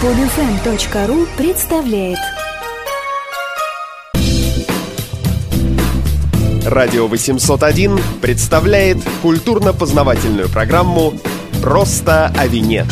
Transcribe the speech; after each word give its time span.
Подфм.ру 0.00 1.26
представляет 1.36 2.16
Радио 6.64 7.06
801 7.06 8.00
представляет 8.22 8.96
культурно-познавательную 9.20 10.48
программу 10.48 11.12
«Просто 11.62 12.28
о 12.28 12.46
вине». 12.46 12.86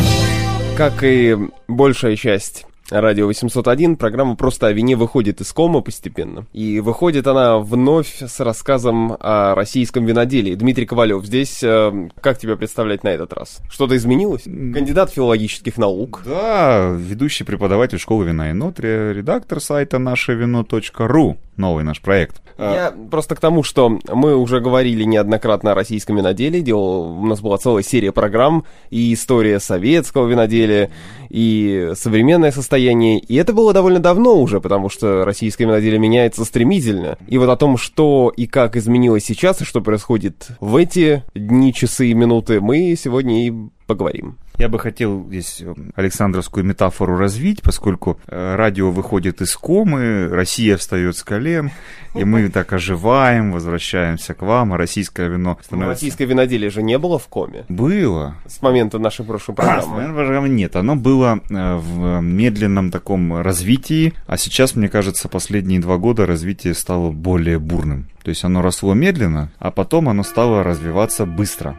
Как 0.77 1.03
и 1.03 1.35
большая 1.67 2.15
часть 2.15 2.67
Радио 2.91 3.27
801, 3.27 3.97
программа 3.97 4.35
«Просто 4.35 4.67
о 4.67 4.73
вине» 4.73 4.97
выходит 4.97 5.43
из 5.43 5.53
кома 5.53 5.83
постепенно. 5.83 6.47
И 6.55 6.81
выходит 6.81 7.27
она 7.27 7.59
вновь 7.59 8.23
с 8.23 8.41
рассказом 8.41 9.15
о 9.21 9.55
российском 9.55 10.07
виноделии. 10.07 10.55
Дмитрий 10.55 10.87
Ковалев, 10.87 11.23
здесь 11.27 11.63
э, 11.63 12.09
как 12.23 12.39
тебя 12.39 12.57
представлять 12.57 13.05
на 13.05 13.09
этот 13.09 13.35
раз? 13.35 13.59
Что-то 13.69 13.95
изменилось? 13.95 14.45
Кандидат 14.45 15.11
филологических 15.11 15.77
наук. 15.77 16.23
Да, 16.25 16.95
ведущий 16.97 17.45
преподаватель 17.45 17.99
школы 17.99 18.25
вина 18.25 18.51
и 18.51 18.53
нутри, 18.55 18.89
редактор 18.89 19.61
сайта 19.61 19.99
нашевино.ру, 19.99 21.37
новый 21.59 21.85
наш 21.85 22.01
проект. 22.01 22.41
Я 22.59 22.93
просто 23.11 23.37
к 23.37 23.41
тому, 23.41 23.63
что 23.63 24.01
мы 24.09 24.35
уже 24.35 24.61
говорили 24.61 25.05
неоднократно 25.05 25.73
о 25.73 25.75
российском 25.75 26.17
виноделии, 26.17 26.61
делал, 26.61 27.21
у 27.21 27.27
нас 27.27 27.41
была 27.41 27.57
целая 27.57 27.85
серия 27.85 28.11
программ, 28.11 28.65
и 28.91 29.15
история 29.15 29.61
советского 29.61 30.27
виноделия, 30.27 30.91
и 31.29 31.93
современное 31.95 32.51
состояние, 32.51 32.78
и 32.79 33.35
это 33.37 33.53
было 33.53 33.73
довольно 33.73 34.01
давно 34.01 34.41
уже, 34.41 34.61
потому 34.61 34.89
что 34.89 35.25
российское 35.25 35.65
виноделие 35.65 35.99
меняется 35.99 36.45
стремительно. 36.45 37.19
И 37.27 37.39
вот 37.39 37.49
о 37.49 37.57
том, 37.57 37.77
что 37.77 38.33
и 38.37 38.47
как 38.47 38.77
изменилось 38.77 39.25
сейчас, 39.25 39.61
и 39.61 39.65
что 39.65 39.81
происходит 39.81 40.49
в 40.61 40.77
эти 40.77 41.25
дни, 41.35 41.75
часы 41.75 42.09
и 42.09 42.15
минуты, 42.15 42.61
мы 42.61 42.95
сегодня 42.97 43.47
и 43.47 43.53
поговорим. 43.87 44.39
Я 44.59 44.69
бы 44.69 44.81
хотел 44.81 45.25
здесь 45.29 45.61
э, 45.61 45.73
Александровскую 45.95 46.65
метафору 46.65 47.17
развить, 47.17 47.63
поскольку 47.63 48.19
э, 48.27 48.57
радио 48.57 48.91
выходит 48.91 49.41
из 49.41 49.57
комы, 49.57 50.27
Россия 50.29 50.77
встает 50.77 51.17
с 51.17 51.23
колен, 51.23 51.71
и 52.17 52.25
мы 52.25 52.49
так 52.53 52.73
оживаем, 52.73 53.53
возвращаемся 53.53 54.35
к 54.35 54.43
вам, 54.43 54.73
а 54.73 54.77
российское 54.77 55.29
вино 55.29 55.51
Но 55.51 55.63
становится... 55.63 55.91
российское 55.93 56.25
виноделие 56.25 56.71
же 56.71 56.83
не 56.83 56.99
было 56.99 57.21
в 57.21 57.29
коме 57.29 57.67
Было. 57.69 58.35
с 58.49 58.61
момента 58.61 58.99
нашей 58.99 59.25
прошлой 59.25 59.55
программы. 59.55 59.95
Наверное, 59.95 60.17
программы 60.17 60.49
нет. 60.49 60.75
Оно 60.75 60.97
было 60.97 61.39
э, 61.49 61.77
в 61.77 62.21
медленном 62.21 62.91
таком 62.91 63.41
развитии, 63.41 64.13
а 64.27 64.37
сейчас, 64.37 64.75
мне 64.75 64.89
кажется, 64.89 65.29
последние 65.29 65.79
два 65.79 65.99
года 65.99 66.27
развитие 66.27 66.75
стало 66.75 67.13
более 67.13 67.61
бурным. 67.61 68.09
То 68.25 68.31
есть 68.31 68.43
оно 68.43 68.61
росло 68.61 68.95
медленно, 68.95 69.53
а 69.61 69.71
потом 69.71 70.09
оно 70.09 70.25
стало 70.25 70.65
развиваться 70.65 71.27
быстро. 71.27 71.79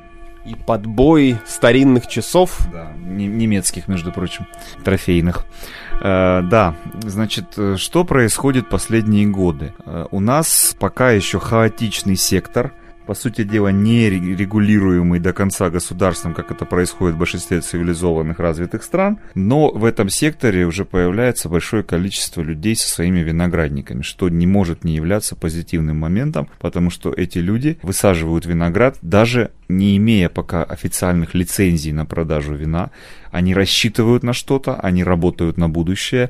И 0.49 0.55
подбой 0.55 1.37
старинных 1.45 2.07
часов. 2.07 2.57
Да, 2.73 2.91
не- 2.97 3.27
немецких, 3.27 3.87
между 3.87 4.11
прочим, 4.11 4.47
трофейных. 4.83 5.45
Э, 6.01 6.41
да, 6.41 6.75
значит, 7.03 7.53
э, 7.57 7.75
что 7.77 8.03
происходит 8.03 8.67
последние 8.67 9.27
годы? 9.27 9.73
Э, 9.85 10.07
у 10.09 10.19
нас 10.19 10.75
пока 10.79 11.11
еще 11.11 11.39
хаотичный 11.39 12.15
сектор, 12.15 12.71
по 13.09 13.15
сути 13.15 13.43
дела, 13.43 13.69
не 13.69 14.07
ре- 14.07 14.35
регулируемый 14.35 15.19
до 15.19 15.33
конца 15.33 15.71
государством, 15.71 16.35
как 16.35 16.51
это 16.51 16.63
происходит 16.65 17.15
в 17.15 17.17
большинстве 17.17 17.59
цивилизованных 17.59 18.37
развитых 18.37 18.83
стран, 18.83 19.17
но 19.33 19.71
в 19.71 19.83
этом 19.83 20.09
секторе 20.09 20.67
уже 20.67 20.85
появляется 20.85 21.49
большое 21.49 21.81
количество 21.81 22.43
людей 22.43 22.75
со 22.75 22.87
своими 22.87 23.21
виноградниками, 23.21 24.03
что 24.03 24.29
не 24.29 24.45
может 24.45 24.83
не 24.83 24.93
являться 24.93 25.35
позитивным 25.35 25.97
моментом, 25.97 26.49
потому 26.59 26.91
что 26.91 27.11
эти 27.11 27.39
люди 27.39 27.79
высаживают 27.81 28.45
виноград, 28.45 28.99
даже 29.01 29.49
не 29.69 29.97
имея 29.97 30.29
пока 30.29 30.63
официальных 30.63 31.33
лицензий 31.33 31.91
на 31.91 32.05
продажу 32.05 32.53
вина, 32.53 32.91
они 33.31 33.55
рассчитывают 33.55 34.21
на 34.21 34.33
что-то, 34.33 34.75
они 34.75 35.03
работают 35.03 35.57
на 35.57 35.67
будущее, 35.67 36.29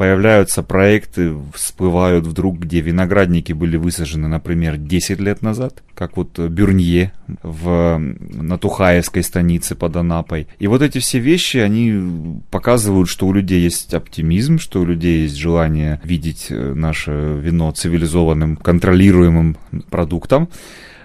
появляются 0.00 0.62
проекты, 0.62 1.34
всплывают 1.52 2.26
вдруг, 2.26 2.58
где 2.58 2.80
виноградники 2.80 3.52
были 3.52 3.76
высажены, 3.76 4.28
например, 4.28 4.78
10 4.78 5.20
лет 5.20 5.42
назад, 5.42 5.82
как 5.94 6.16
вот 6.16 6.38
э, 6.38 6.48
Бюрнье 6.48 7.12
в, 7.42 7.98
на 7.98 8.56
Тухаевской 8.56 9.22
станице 9.22 9.74
под 9.74 9.96
Анапой. 9.96 10.48
И 10.58 10.68
вот 10.68 10.80
эти 10.80 10.96
все 11.00 11.18
вещи, 11.18 11.58
они 11.58 12.40
показывают, 12.50 13.10
что 13.10 13.26
у 13.26 13.34
людей 13.34 13.60
есть 13.60 13.92
оптимизм, 13.92 14.58
что 14.58 14.80
у 14.80 14.86
людей 14.86 15.24
есть 15.24 15.36
желание 15.36 16.00
видеть 16.02 16.46
э, 16.48 16.72
наше 16.72 17.10
вино 17.38 17.70
цивилизованным, 17.70 18.56
контролируемым 18.56 19.58
продуктом. 19.90 20.48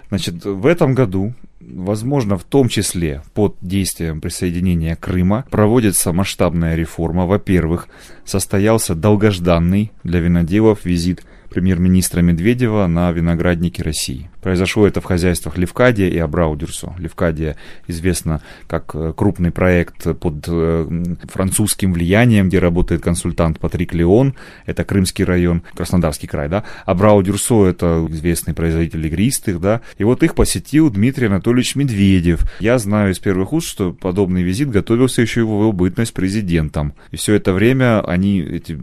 Значит, 0.08 0.46
в 0.46 0.66
этом 0.66 0.96
году, 0.96 1.34
возможно, 1.76 2.38
в 2.38 2.44
том 2.44 2.70
числе 2.70 3.22
под 3.34 3.58
действием 3.62 4.22
присоединения 4.22 4.96
Крыма, 4.96 5.46
проводится 5.52 6.14
масштабная 6.14 6.76
реформа. 6.76 7.26
Во-первых, 7.26 7.88
состоялся 8.24 8.96
долгожданный 8.96 9.92
для 10.04 10.22
виноделов 10.22 10.86
визит 10.86 11.24
премьер-министра 11.50 12.22
Медведева 12.22 12.88
на 12.88 13.12
виноградники 13.12 13.82
России. 13.82 14.30
Произошло 14.46 14.86
это 14.86 15.02
в 15.02 15.06
хозяйствах 15.06 15.58
Левкадия 15.58 16.08
и 16.08 16.20
Абраудюрсо. 16.20 16.94
Левкадия 17.00 17.56
известна 17.88 18.42
как 18.68 18.92
э, 18.94 19.12
крупный 19.18 19.50
проект 19.50 20.04
под 20.20 20.46
э, 20.48 21.16
французским 21.24 21.92
влиянием, 21.94 22.50
где 22.50 22.60
работает 22.60 23.02
консультант 23.02 23.60
Патрик 23.60 23.96
Леон, 23.96 24.36
это 24.68 24.84
Крымский 24.84 25.26
район, 25.26 25.64
Краснодарский 25.76 26.28
край, 26.28 26.48
да. 26.48 26.64
Абраудюрсо 26.86 27.66
это 27.66 28.06
известный 28.12 28.54
производитель 28.54 29.08
игристых, 29.08 29.60
да. 29.60 29.82
И 29.98 30.04
вот 30.04 30.22
их 30.22 30.36
посетил 30.36 30.92
Дмитрий 30.92 31.26
Анатольевич 31.26 31.76
Медведев. 31.76 32.48
Я 32.60 32.78
знаю 32.78 33.14
из 33.14 33.18
первых 33.18 33.52
уст, 33.52 33.68
что 33.68 33.94
подобный 33.94 34.44
визит 34.44 34.70
готовился 34.70 35.24
еще 35.24 35.40
его 35.40 35.72
бытность 35.72 36.14
президентом. 36.14 36.94
И 37.10 37.18
все 37.18 37.34
это 37.34 37.52
время 37.52 38.08
они 38.08 38.42
эти 38.42 38.80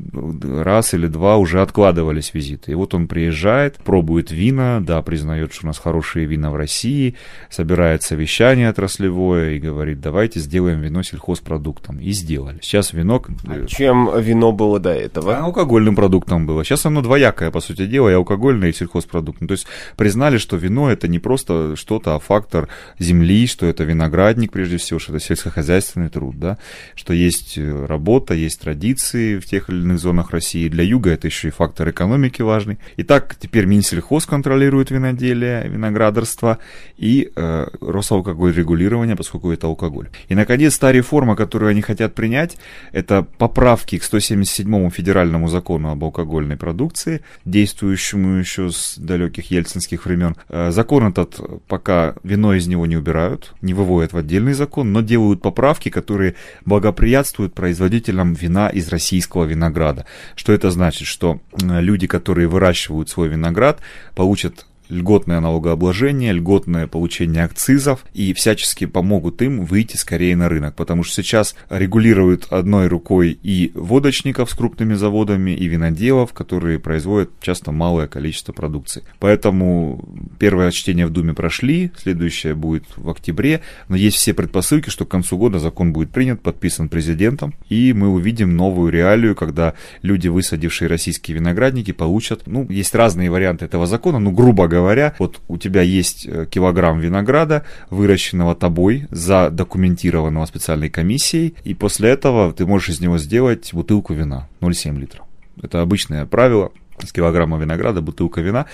раз 0.61 0.93
или 0.93 1.07
два 1.07 1.37
уже 1.37 1.63
откладывались 1.63 2.35
визиты. 2.35 2.73
И 2.73 2.75
вот 2.75 2.95
он 2.95 3.07
приезжает, 3.07 3.77
пробует 3.77 4.33
вина, 4.33 4.81
да, 4.81 5.01
признает, 5.03 5.52
что 5.53 5.67
у 5.67 5.69
нас 5.69 5.79
хорошие 5.79 6.27
вина 6.27 6.51
в 6.51 6.57
России, 6.57 7.15
собирает 7.51 8.03
совещание 8.03 8.69
отраслевое 8.69 9.53
и 9.53 9.59
говорит, 9.59 10.01
давайте 10.01 10.41
сделаем 10.41 10.81
вино 10.81 11.03
сельхозпродуктом. 11.03 11.99
И 12.01 12.11
сделали. 12.13 12.59
Сейчас 12.63 12.93
вино... 12.93 13.23
э, 13.49 13.67
Чем 13.67 14.11
вино 14.21 14.53
было 14.53 14.79
до 14.79 14.93
этого? 14.93 15.37
а 15.37 15.45
алкогольным 15.45 15.97
продуктом 15.97 16.47
было. 16.47 16.65
Сейчас 16.65 16.87
оно 16.87 17.03
двоякое, 17.03 17.51
по 17.51 17.61
сути 17.61 17.87
дела, 17.87 18.09
и 18.09 18.15
алкогольное, 18.15 18.71
и 18.71 18.73
сельхозпродуктное. 18.73 19.49
То 19.49 19.53
есть 19.53 19.67
признали, 19.97 20.39
что 20.39 20.57
вино 20.57 20.91
это 20.91 21.09
не 21.09 21.19
просто 21.19 21.77
что-то, 21.77 22.15
а 22.15 22.19
фактор 22.19 22.69
земли, 22.99 23.47
что 23.47 23.67
это 23.67 23.85
виноградник, 23.85 24.53
прежде 24.53 24.77
всего, 24.77 24.99
что 24.99 25.15
это 25.15 25.25
сельскохозяйственный 25.25 26.09
труд, 26.09 26.39
да, 26.39 26.59
что 26.95 27.13
есть 27.13 27.59
э, 27.59 27.87
работа, 27.87 28.35
есть 28.35 28.61
традиции 28.61 29.39
в 29.39 29.47
тех 29.47 29.69
или 29.71 29.79
иных 29.79 29.99
зонах 29.99 30.31
России. 30.31 30.69
Для 30.69 30.85
юга 30.85 31.11
это 31.11 31.27
еще 31.27 31.49
и 31.49 31.51
фактор 31.51 31.91
экономики 31.91 32.43
важный. 32.43 32.79
Итак, 32.97 33.37
теперь 33.39 33.67
Минсельхоз 33.67 34.27
контролирует 34.27 34.91
виноделие, 34.91 35.42
виноградарство 35.43 36.59
и 36.97 37.31
э, 37.35 37.67
Росалкоголь 37.81 38.55
регулирование, 38.55 39.17
поскольку 39.17 39.51
это 39.51 39.67
алкоголь. 39.67 40.09
И, 40.29 40.35
наконец, 40.35 40.79
та 40.79 40.93
реформа, 40.93 41.37
которую 41.37 41.71
они 41.71 41.83
хотят 41.83 42.15
принять, 42.15 42.57
это 42.93 43.27
поправки 43.39 43.99
к 43.99 44.05
177 44.05 44.91
федеральному 44.91 45.49
закону 45.49 45.91
об 45.91 46.05
алкогольной 46.05 46.57
продукции, 46.57 47.23
действующему 47.45 48.39
еще 48.39 48.71
с 48.71 48.97
далеких 48.99 49.51
ельцинских 49.51 50.07
времен. 50.07 50.37
Э, 50.49 50.71
Закон 50.71 51.07
этот 51.07 51.41
пока 51.67 52.15
вино 52.23 52.55
из 52.55 52.67
него 52.67 52.87
не 52.87 52.97
убирают, 52.97 53.55
не 53.61 53.75
выводят 53.75 54.13
в 54.13 54.17
отдельный 54.17 54.53
закон, 54.53 54.93
но 54.93 55.01
делают 55.01 55.43
поправки, 55.43 55.89
которые 55.89 56.35
благоприятствуют 56.65 57.55
производителям 57.55 58.35
вина 58.35 58.69
из 58.69 58.89
российского 58.89 59.45
винограда. 59.45 60.07
Что 60.37 60.53
это 60.53 60.71
значит? 60.71 61.07
Что 61.07 61.41
люди, 61.61 62.07
которые 62.07 62.49
выращивают 62.49 63.09
свой 63.09 63.29
виноград, 63.29 63.81
получат 64.15 64.67
льготное 64.89 65.41
налогообложение, 65.41 66.33
льготное 66.33 66.87
получение 66.87 67.45
акцизов 67.45 68.05
и 68.15 68.33
всячески 68.33 68.87
помогут 68.87 69.43
им 69.43 69.65
выйти 69.65 69.97
скорее 69.97 70.37
на 70.37 70.49
рынок, 70.49 70.75
потому 70.75 71.03
что 71.03 71.23
сейчас 71.23 71.55
регулируют 71.71 72.47
одной 72.51 72.89
рукой 72.89 73.39
и 73.43 73.73
водочников 73.75 74.51
с 74.51 74.55
крупными 74.55 74.95
заводами, 74.95 75.53
и 75.53 75.67
виноделов, 75.67 76.33
которые 76.33 76.79
производят 76.79 77.31
часто 77.41 77.73
малое 77.73 78.07
количество 78.07 78.53
продукции. 78.53 79.03
Поэтому 79.19 80.05
первое 80.39 80.71
чтение 80.71 81.07
в 81.07 81.11
Думе 81.11 81.35
прошли, 81.35 81.93
следующее 81.97 82.55
будет 82.55 82.85
в 82.97 83.09
октябре, 83.09 83.63
но 83.89 83.97
есть 83.97 84.17
все 84.17 84.35
предпосылки, 84.35 84.91
что 84.91 85.05
к 85.05 85.09
концу 85.09 85.37
года 85.37 85.59
закон 85.59 85.93
будет 85.93 86.11
принят, 86.11 86.43
подписан 86.43 86.89
президентом, 86.89 87.55
и 87.69 87.93
мы 87.93 88.09
увидим 88.09 88.57
новую 88.57 88.93
реалию, 88.93 89.35
когда 89.35 89.75
люди, 90.03 90.29
высадившие 90.29 90.89
российские 90.89 91.37
виноградники, 91.37 91.93
получат, 91.93 92.43
ну, 92.47 92.67
есть 92.69 92.95
разные 92.95 93.31
варианты 93.31 93.65
этого 93.65 93.87
закона, 93.87 94.19
ну, 94.19 94.31
грубо 94.31 94.69
говоря, 94.73 95.15
вот 95.19 95.41
у 95.49 95.59
тебя 95.59 95.83
есть 95.83 96.27
э, 96.27 96.47
килограмм 96.51 96.99
винограда, 96.99 97.65
выращенного 97.91 98.55
тобой, 98.55 99.07
задокументированного 99.11 100.47
специальной 100.47 100.89
комиссией, 100.89 101.55
и 101.65 101.75
после 101.75 102.11
этого 102.11 102.53
ты 102.53 102.65
можешь 102.67 102.89
из 102.89 103.01
него 103.01 103.19
сделать 103.19 103.73
бутылку 103.73 104.15
вина 104.15 104.49
0,7 104.61 104.99
литров. 104.99 105.27
Это 105.63 105.83
обычное 105.83 106.25
правило. 106.27 106.73
С 107.07 107.13
килограмма 107.13 107.59
винограда, 107.59 108.01
бутылка 108.01 108.41
вина. 108.41 108.67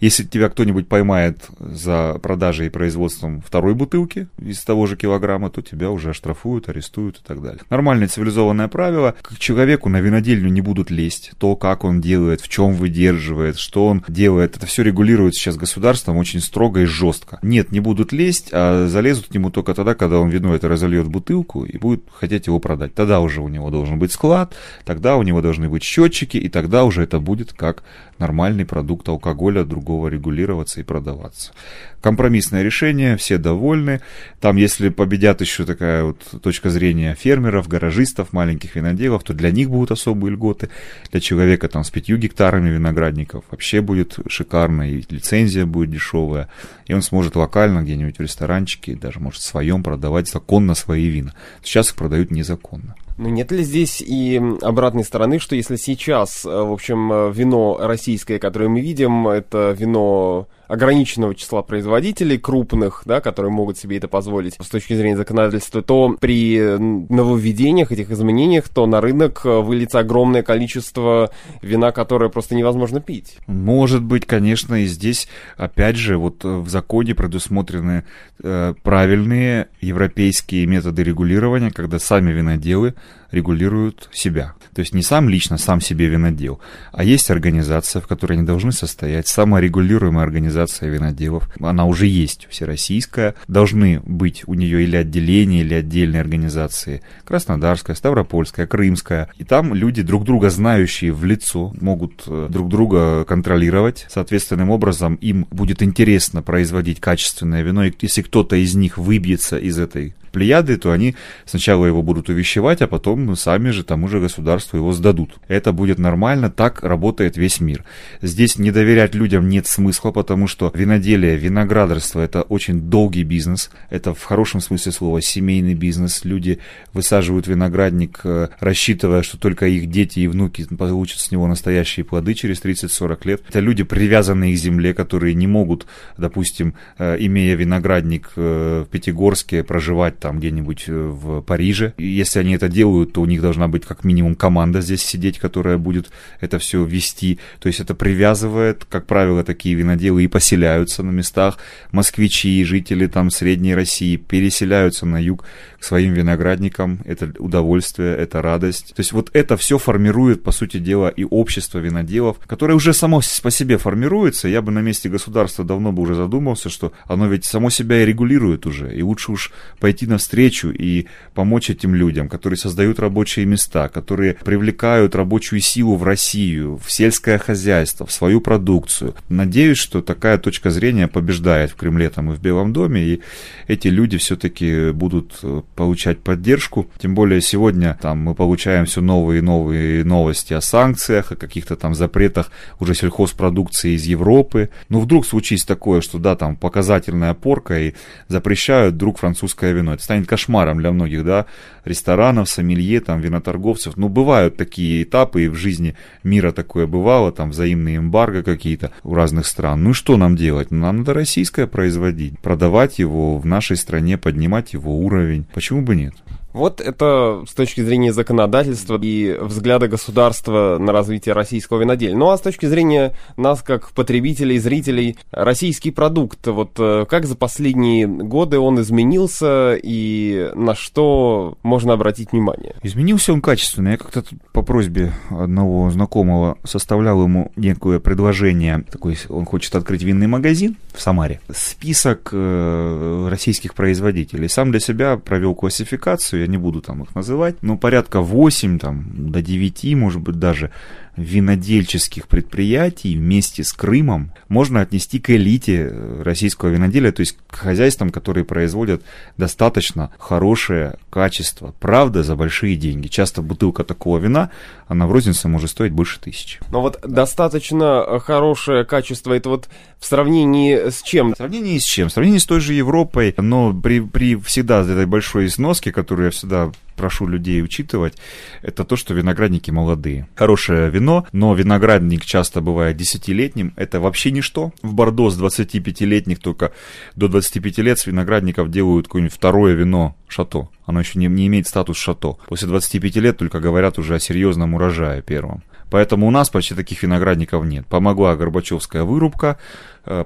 Если 0.00 0.24
тебя 0.24 0.48
кто-нибудь 0.48 0.88
поймает 0.88 1.48
за 1.58 2.18
продажей 2.22 2.66
и 2.66 2.70
производством 2.70 3.40
второй 3.40 3.74
бутылки 3.74 4.28
из 4.38 4.62
того 4.62 4.86
же 4.86 4.96
килограмма, 4.96 5.50
то 5.50 5.62
тебя 5.62 5.90
уже 5.90 6.10
оштрафуют, 6.10 6.68
арестуют 6.68 7.18
и 7.18 7.26
так 7.26 7.42
далее. 7.42 7.60
Нормальное 7.70 8.08
цивилизованное 8.08 8.68
правило, 8.68 9.14
к 9.22 9.38
человеку 9.38 9.88
на 9.88 10.00
винодельню 10.00 10.48
не 10.48 10.60
будут 10.60 10.90
лезть. 10.90 11.32
То, 11.38 11.56
как 11.56 11.84
он 11.84 12.00
делает, 12.00 12.40
в 12.40 12.48
чем 12.48 12.74
выдерживает, 12.74 13.58
что 13.58 13.86
он 13.86 14.04
делает, 14.08 14.56
это 14.56 14.66
все 14.66 14.82
регулирует 14.82 15.34
сейчас 15.34 15.56
государством 15.56 16.16
очень 16.16 16.40
строго 16.40 16.80
и 16.80 16.84
жестко. 16.84 17.38
Нет, 17.42 17.72
не 17.72 17.80
будут 17.80 18.12
лезть, 18.12 18.50
а 18.52 18.86
залезут 18.86 19.28
к 19.28 19.34
нему 19.34 19.50
только 19.50 19.74
тогда, 19.74 19.94
когда 19.94 20.18
он 20.18 20.28
вино 20.28 20.54
это 20.54 20.68
разольет 20.68 21.08
бутылку 21.08 21.64
и 21.64 21.78
будет 21.78 22.04
хотеть 22.12 22.46
его 22.46 22.58
продать. 22.58 22.94
Тогда 22.94 23.20
уже 23.20 23.40
у 23.40 23.48
него 23.48 23.70
должен 23.70 23.98
быть 23.98 24.12
склад, 24.12 24.54
тогда 24.84 25.16
у 25.16 25.22
него 25.22 25.42
должны 25.42 25.68
быть 25.68 25.82
счетчики, 25.82 26.36
и 26.36 26.48
тогда 26.48 26.84
уже 26.84 27.02
это 27.02 27.20
будет 27.20 27.52
как 27.52 27.75
как 27.76 28.15
нормальный 28.18 28.64
продукт 28.64 29.08
алкоголя 29.08 29.64
другого 29.64 30.08
регулироваться 30.08 30.80
и 30.80 30.84
продаваться. 30.84 31.52
Компромиссное 32.00 32.62
решение, 32.62 33.16
все 33.16 33.38
довольны. 33.38 34.00
Там, 34.40 34.56
если 34.56 34.90
победят 34.90 35.40
еще 35.40 35.64
такая 35.64 36.04
вот 36.04 36.22
точка 36.42 36.70
зрения 36.70 37.14
фермеров, 37.14 37.68
гаражистов, 37.68 38.32
маленьких 38.32 38.76
виноделов, 38.76 39.24
то 39.24 39.34
для 39.34 39.50
них 39.50 39.70
будут 39.70 39.90
особые 39.90 40.32
льготы. 40.32 40.68
Для 41.10 41.20
человека 41.20 41.68
там 41.68 41.82
с 41.82 41.90
пятью 41.90 42.16
гектарами 42.16 42.70
виноградников 42.70 43.44
вообще 43.50 43.80
будет 43.80 44.18
шикарно, 44.28 44.88
и 44.88 45.02
лицензия 45.10 45.66
будет 45.66 45.90
дешевая, 45.90 46.48
и 46.86 46.94
он 46.94 47.02
сможет 47.02 47.36
локально 47.36 47.82
где-нибудь 47.82 48.18
в 48.18 48.22
ресторанчике, 48.22 48.94
даже 48.94 49.18
может 49.18 49.40
в 49.40 49.44
своем 49.44 49.82
продавать 49.82 50.28
законно 50.28 50.74
свои 50.74 51.06
вина. 51.06 51.34
Сейчас 51.62 51.88
их 51.88 51.96
продают 51.96 52.30
незаконно. 52.30 52.94
Ну 53.18 53.30
нет 53.30 53.50
ли 53.50 53.64
здесь 53.64 54.02
и 54.02 54.40
обратной 54.60 55.02
стороны, 55.02 55.38
что 55.38 55.56
если 55.56 55.76
сейчас, 55.76 56.44
э, 56.44 56.48
в 56.48 56.70
общем, 56.70 57.10
э, 57.10 57.32
вино 57.32 57.78
российское, 58.06 58.38
которое 58.38 58.68
мы 58.68 58.80
видим, 58.80 59.26
это 59.26 59.74
вино 59.76 60.46
ограниченного 60.68 61.34
числа 61.34 61.62
производителей, 61.62 62.38
крупных, 62.38 63.02
да, 63.04 63.20
которые 63.20 63.52
могут 63.52 63.78
себе 63.78 63.98
это 63.98 64.08
позволить 64.08 64.54
с 64.60 64.68
точки 64.68 64.94
зрения 64.94 65.16
законодательства, 65.16 65.82
то 65.82 66.16
при 66.20 66.58
нововведениях, 66.78 67.92
этих 67.92 68.10
изменениях, 68.10 68.68
то 68.68 68.86
на 68.86 69.00
рынок 69.00 69.44
выльется 69.44 70.00
огромное 70.00 70.42
количество 70.42 71.30
вина, 71.62 71.92
которое 71.92 72.30
просто 72.30 72.54
невозможно 72.54 73.00
пить. 73.00 73.38
Может 73.46 74.02
быть, 74.02 74.26
конечно, 74.26 74.74
и 74.74 74.86
здесь, 74.86 75.28
опять 75.56 75.96
же, 75.96 76.18
вот 76.18 76.44
в 76.44 76.68
законе 76.68 77.14
предусмотрены 77.14 78.04
э, 78.42 78.74
правильные 78.82 79.68
европейские 79.80 80.66
методы 80.66 81.02
регулирования, 81.02 81.70
когда 81.70 81.98
сами 81.98 82.32
виноделы 82.32 82.94
регулируют 83.30 84.08
себя. 84.12 84.54
То 84.74 84.80
есть 84.80 84.94
не 84.94 85.02
сам 85.02 85.28
лично, 85.28 85.58
сам 85.58 85.80
себе 85.80 86.06
винодел, 86.06 86.60
а 86.92 87.02
есть 87.02 87.30
организация, 87.30 88.00
в 88.00 88.06
которой 88.06 88.34
они 88.34 88.46
должны 88.46 88.72
состоять, 88.72 89.26
саморегулируемая 89.26 90.24
организация 90.24 90.55
виноделов. 90.90 91.48
Она 91.60 91.84
уже 91.86 92.06
есть, 92.06 92.46
всероссийская. 92.50 93.34
Должны 93.48 94.00
быть 94.04 94.44
у 94.46 94.54
нее 94.54 94.82
или 94.82 94.96
отделения, 94.96 95.60
или 95.60 95.74
отдельные 95.74 96.20
организации. 96.20 97.02
Краснодарская, 97.24 97.96
Ставропольская, 97.96 98.66
Крымская. 98.66 99.28
И 99.36 99.44
там 99.44 99.74
люди, 99.74 100.02
друг 100.02 100.24
друга 100.24 100.50
знающие 100.50 101.12
в 101.12 101.24
лицо, 101.24 101.72
могут 101.80 102.24
э, 102.26 102.48
друг 102.50 102.68
друга 102.68 103.24
контролировать. 103.24 104.06
Соответственным 104.08 104.70
образом 104.70 105.16
им 105.16 105.46
будет 105.50 105.82
интересно 105.82 106.42
производить 106.42 107.00
качественное 107.00 107.62
вино. 107.62 107.84
И 107.84 107.92
если 108.00 108.22
кто-то 108.22 108.56
из 108.56 108.74
них 108.74 108.98
выбьется 108.98 109.58
из 109.58 109.78
этой 109.78 110.14
плеяды, 110.36 110.76
то 110.76 110.92
они 110.92 111.16
сначала 111.46 111.86
его 111.86 112.02
будут 112.02 112.28
увещевать, 112.28 112.82
а 112.82 112.86
потом 112.86 113.34
сами 113.36 113.70
же 113.70 113.84
тому 113.84 114.06
же 114.06 114.20
государству 114.20 114.76
его 114.76 114.92
сдадут. 114.92 115.36
Это 115.48 115.72
будет 115.72 115.98
нормально, 115.98 116.50
так 116.50 116.82
работает 116.82 117.38
весь 117.38 117.58
мир. 117.58 117.84
Здесь 118.20 118.58
не 118.58 118.70
доверять 118.70 119.14
людям 119.14 119.48
нет 119.48 119.66
смысла, 119.66 120.10
потому 120.10 120.46
что 120.46 120.70
виноделие, 120.74 121.38
виноградарство 121.38 122.20
это 122.20 122.42
очень 122.42 122.82
долгий 122.82 123.22
бизнес, 123.22 123.70
это 123.88 124.12
в 124.12 124.22
хорошем 124.24 124.60
смысле 124.60 124.92
слова 124.92 125.22
семейный 125.22 125.72
бизнес. 125.72 126.26
Люди 126.26 126.58
высаживают 126.92 127.46
виноградник, 127.46 128.20
э, 128.24 128.48
рассчитывая, 128.60 129.22
что 129.22 129.38
только 129.38 129.66
их 129.66 129.88
дети 129.88 130.20
и 130.20 130.26
внуки 130.26 130.66
получат 130.76 131.20
с 131.20 131.30
него 131.30 131.46
настоящие 131.46 132.04
плоды 132.04 132.34
через 132.34 132.60
30-40 132.60 133.24
лет. 133.24 133.42
Это 133.48 133.60
люди, 133.60 133.84
привязанные 133.84 134.52
к 134.52 134.58
земле, 134.58 134.92
которые 134.92 135.32
не 135.32 135.46
могут, 135.46 135.86
допустим, 136.18 136.74
э, 136.98 137.16
имея 137.20 137.56
виноградник 137.56 138.32
э, 138.36 138.84
в 138.86 138.90
Пятигорске, 138.90 139.64
проживать 139.64 140.20
там 140.26 140.40
где-нибудь 140.40 140.86
э, 140.88 140.92
в 140.92 141.40
Париже. 141.42 141.94
И 141.98 142.06
если 142.08 142.40
они 142.40 142.56
это 142.56 142.68
делают, 142.68 143.12
то 143.12 143.20
у 143.20 143.26
них 143.26 143.40
должна 143.40 143.68
быть 143.68 143.84
как 143.84 144.02
минимум 144.02 144.34
команда 144.34 144.80
здесь 144.80 145.04
сидеть, 145.04 145.38
которая 145.38 145.78
будет 145.78 146.10
это 146.40 146.58
все 146.58 146.84
вести. 146.84 147.38
То 147.60 147.68
есть 147.68 147.78
это 147.78 147.94
привязывает, 147.94 148.84
как 148.88 149.06
правило, 149.06 149.44
такие 149.44 149.76
виноделы 149.76 150.24
и 150.24 150.26
поселяются 150.26 151.04
на 151.04 151.12
местах. 151.12 151.58
Москвичи, 151.92 152.64
жители 152.64 153.06
там 153.06 153.30
Средней 153.30 153.76
России 153.76 154.16
переселяются 154.16 155.06
на 155.06 155.22
юг 155.22 155.44
к 155.78 155.84
своим 155.84 156.12
виноградникам. 156.14 156.98
Это 157.04 157.32
удовольствие, 157.38 158.16
это 158.16 158.42
радость. 158.42 158.94
То 158.96 159.00
есть 159.00 159.12
вот 159.12 159.30
это 159.32 159.56
все 159.56 159.78
формирует, 159.78 160.42
по 160.42 160.50
сути 160.50 160.78
дела, 160.78 161.06
и 161.06 161.22
общество 161.22 161.78
виноделов, 161.78 162.38
которое 162.48 162.74
уже 162.74 162.92
само 162.92 163.20
по 163.42 163.50
себе 163.52 163.78
формируется. 163.78 164.48
Я 164.48 164.60
бы 164.60 164.72
на 164.72 164.80
месте 164.80 165.08
государства 165.08 165.64
давно 165.64 165.92
бы 165.92 166.02
уже 166.02 166.16
задумался, 166.16 166.68
что 166.68 166.92
оно 167.04 167.28
ведь 167.28 167.44
само 167.44 167.70
себя 167.70 168.02
и 168.02 168.06
регулирует 168.06 168.66
уже. 168.66 168.92
И 168.92 169.02
лучше 169.02 169.30
уж 169.30 169.52
пойти 169.78 170.08
на 170.08 170.15
навстречу 170.16 170.70
и 170.70 171.06
помочь 171.34 171.68
этим 171.68 171.94
людям, 171.94 172.28
которые 172.28 172.56
создают 172.56 172.98
рабочие 172.98 173.44
места, 173.44 173.88
которые 173.88 174.34
привлекают 174.34 175.14
рабочую 175.14 175.60
силу 175.60 175.96
в 175.96 176.02
Россию, 176.02 176.80
в 176.82 176.90
сельское 176.90 177.38
хозяйство, 177.38 178.06
в 178.06 178.12
свою 178.12 178.40
продукцию. 178.40 179.14
Надеюсь, 179.28 179.78
что 179.78 180.00
такая 180.00 180.38
точка 180.38 180.70
зрения 180.70 181.06
побеждает 181.06 181.70
в 181.70 181.76
Кремле 181.76 182.08
там 182.08 182.32
и 182.32 182.34
в 182.34 182.40
Белом 182.40 182.72
доме, 182.72 183.02
и 183.02 183.20
эти 183.68 183.88
люди 183.88 184.16
все-таки 184.16 184.90
будут 184.92 185.38
э, 185.42 185.62
получать 185.74 186.18
поддержку. 186.20 186.90
Тем 186.98 187.14
более 187.14 187.42
сегодня 187.42 187.98
там 188.00 188.18
мы 188.18 188.34
получаем 188.34 188.86
все 188.86 189.02
новые 189.02 189.40
и 189.40 189.42
новые 189.42 190.04
новости 190.04 190.54
о 190.54 190.62
санкциях, 190.62 191.32
о 191.32 191.36
каких-то 191.36 191.76
там 191.76 191.94
запретах 191.94 192.50
уже 192.80 192.94
сельхозпродукции 192.94 193.92
из 193.92 194.06
Европы. 194.06 194.70
Ну, 194.88 195.00
вдруг 195.00 195.26
случится 195.26 195.66
такое, 195.66 196.00
что 196.00 196.18
да, 196.18 196.36
там 196.36 196.56
показательная 196.56 197.34
порка 197.34 197.78
и 197.78 197.94
запрещают 198.28 198.94
вдруг 198.94 199.18
французское 199.18 199.72
вино. 199.72 199.95
Станет 200.00 200.26
кошмаром 200.26 200.78
для 200.78 200.92
многих, 200.92 201.24
да, 201.24 201.46
ресторанов, 201.84 202.48
сомелье, 202.48 203.00
там, 203.00 203.20
виноторговцев. 203.20 203.96
Ну, 203.96 204.08
бывают 204.08 204.56
такие 204.56 205.02
этапы, 205.02 205.44
и 205.44 205.48
в 205.48 205.54
жизни 205.54 205.96
мира 206.22 206.52
такое 206.52 206.86
бывало, 206.86 207.32
там, 207.32 207.50
взаимные 207.50 207.98
эмбарго 207.98 208.42
какие-то 208.42 208.92
у 209.02 209.14
разных 209.14 209.46
стран. 209.46 209.82
Ну, 209.82 209.92
что 209.92 210.16
нам 210.16 210.36
делать? 210.36 210.70
Нам 210.70 210.98
надо 210.98 211.14
российское 211.14 211.66
производить, 211.66 212.38
продавать 212.40 212.98
его 212.98 213.38
в 213.38 213.46
нашей 213.46 213.76
стране, 213.76 214.18
поднимать 214.18 214.72
его 214.72 214.98
уровень. 214.98 215.46
Почему 215.54 215.82
бы 215.82 215.96
нет? 215.96 216.14
Вот 216.56 216.80
это 216.80 217.44
с 217.46 217.52
точки 217.52 217.82
зрения 217.82 218.14
законодательства 218.14 218.98
и 219.00 219.36
взгляда 219.38 219.88
государства 219.88 220.78
на 220.80 220.90
развитие 220.90 221.34
российского 221.34 221.82
виноделия. 221.82 222.16
Ну 222.16 222.30
а 222.30 222.38
с 222.38 222.40
точки 222.40 222.64
зрения 222.64 223.14
нас, 223.36 223.60
как 223.60 223.90
потребителей, 223.90 224.58
зрителей, 224.58 225.18
российский 225.32 225.90
продукт, 225.90 226.46
вот 226.46 226.70
э, 226.78 227.04
как 227.10 227.26
за 227.26 227.36
последние 227.36 228.06
годы 228.06 228.58
он 228.58 228.80
изменился 228.80 229.74
и 229.74 230.50
на 230.54 230.74
что 230.74 231.58
можно 231.62 231.92
обратить 231.92 232.32
внимание? 232.32 232.74
Изменился 232.82 233.34
он 233.34 233.42
качественно. 233.42 233.90
Я 233.90 233.98
как-то 233.98 234.24
по 234.52 234.62
просьбе 234.62 235.12
одного 235.28 235.90
знакомого 235.90 236.56
составлял 236.64 237.22
ему 237.22 237.52
некое 237.56 238.00
предложение. 238.00 238.82
Такой, 238.90 239.18
он 239.28 239.44
хочет 239.44 239.74
открыть 239.74 240.02
винный 240.02 240.26
магазин 240.26 240.78
в 240.94 241.02
Самаре. 241.02 241.38
Список 241.54 242.30
э, 242.32 243.28
российских 243.30 243.74
производителей. 243.74 244.48
Сам 244.48 244.70
для 244.70 244.80
себя 244.80 245.18
провел 245.18 245.54
классификацию 245.54 246.45
я 246.46 246.50
не 246.52 246.58
буду 246.58 246.80
там 246.80 247.02
их 247.02 247.14
называть, 247.14 247.62
но 247.62 247.76
порядка 247.76 248.20
8 248.20 248.78
там, 248.78 249.30
до 249.32 249.42
9, 249.42 249.94
может 249.94 250.20
быть, 250.22 250.38
даже 250.38 250.70
винодельческих 251.16 252.28
предприятий 252.28 253.16
вместе 253.16 253.64
с 253.64 253.72
Крымом 253.72 254.32
можно 254.48 254.82
отнести 254.82 255.18
к 255.18 255.30
элите 255.30 255.88
э, 255.90 256.22
российского 256.22 256.68
виноделия, 256.68 257.10
то 257.10 257.20
есть 257.20 257.38
к 257.48 257.56
хозяйствам, 257.56 258.10
которые 258.10 258.44
производят 258.44 259.02
достаточно 259.38 260.10
хорошее 260.18 260.96
качество, 261.10 261.74
правда, 261.80 262.22
за 262.22 262.36
большие 262.36 262.76
деньги. 262.76 263.08
Часто 263.08 263.40
бутылка 263.40 263.82
такого 263.82 264.18
вина, 264.18 264.50
она 264.88 265.06
в 265.06 265.12
рознице 265.12 265.48
может 265.48 265.70
стоить 265.70 265.92
больше 265.92 266.20
тысячи. 266.20 266.60
Но 266.70 266.82
вот 266.82 267.00
достаточно 267.02 268.20
хорошее 268.20 268.84
качество, 268.84 269.32
это 269.32 269.48
вот 269.48 269.68
в 269.98 270.04
сравнении 270.04 270.90
с 270.90 271.02
чем? 271.02 271.32
В 271.32 271.36
сравнении 271.36 271.78
с 271.78 271.84
чем? 271.84 272.08
В 272.08 272.12
сравнении 272.12 272.38
с 272.38 272.44
той 272.44 272.60
же 272.60 272.74
Европой, 272.74 273.34
но 273.38 273.72
при, 273.72 274.00
при 274.00 274.36
всегда 274.36 274.82
этой 274.82 275.06
большой 275.06 275.48
сноске, 275.48 275.92
которую 275.92 276.26
я 276.26 276.30
всегда 276.36 276.72
прошу 276.96 277.26
людей 277.26 277.62
учитывать, 277.62 278.14
это 278.62 278.84
то, 278.84 278.96
что 278.96 279.14
виноградники 279.14 279.70
молодые. 279.70 280.26
Хорошее 280.34 280.90
вино, 280.90 281.26
но 281.32 281.54
виноградник 281.54 282.24
часто 282.24 282.60
бывает 282.60 282.96
десятилетним. 282.96 283.74
Это 283.76 284.00
вообще 284.00 284.30
ничто. 284.30 284.72
В 284.82 284.94
Бордо 284.94 285.30
с 285.30 285.40
25-летних 285.40 286.38
только 286.40 286.72
до 287.14 287.28
25 287.28 287.78
лет 287.78 287.98
с 287.98 288.06
виноградников 288.06 288.70
делают 288.70 289.06
какое-нибудь 289.06 289.34
второе 289.34 289.74
вино 289.74 290.16
шато. 290.26 290.68
Оно 290.86 291.00
еще 291.00 291.18
не, 291.18 291.26
не 291.26 291.46
имеет 291.46 291.68
статус 291.68 291.98
шато. 291.98 292.38
После 292.48 292.68
25 292.68 293.16
лет 293.16 293.36
только 293.36 293.60
говорят 293.60 293.98
уже 293.98 294.14
о 294.14 294.18
серьезном 294.20 294.74
урожае 294.74 295.22
первом. 295.22 295.62
Поэтому 295.90 296.26
у 296.26 296.30
нас 296.30 296.50
почти 296.50 296.74
таких 296.74 297.02
виноградников 297.02 297.64
нет. 297.64 297.86
Помогла 297.86 298.34
Горбачевская 298.34 299.04
вырубка, 299.04 299.58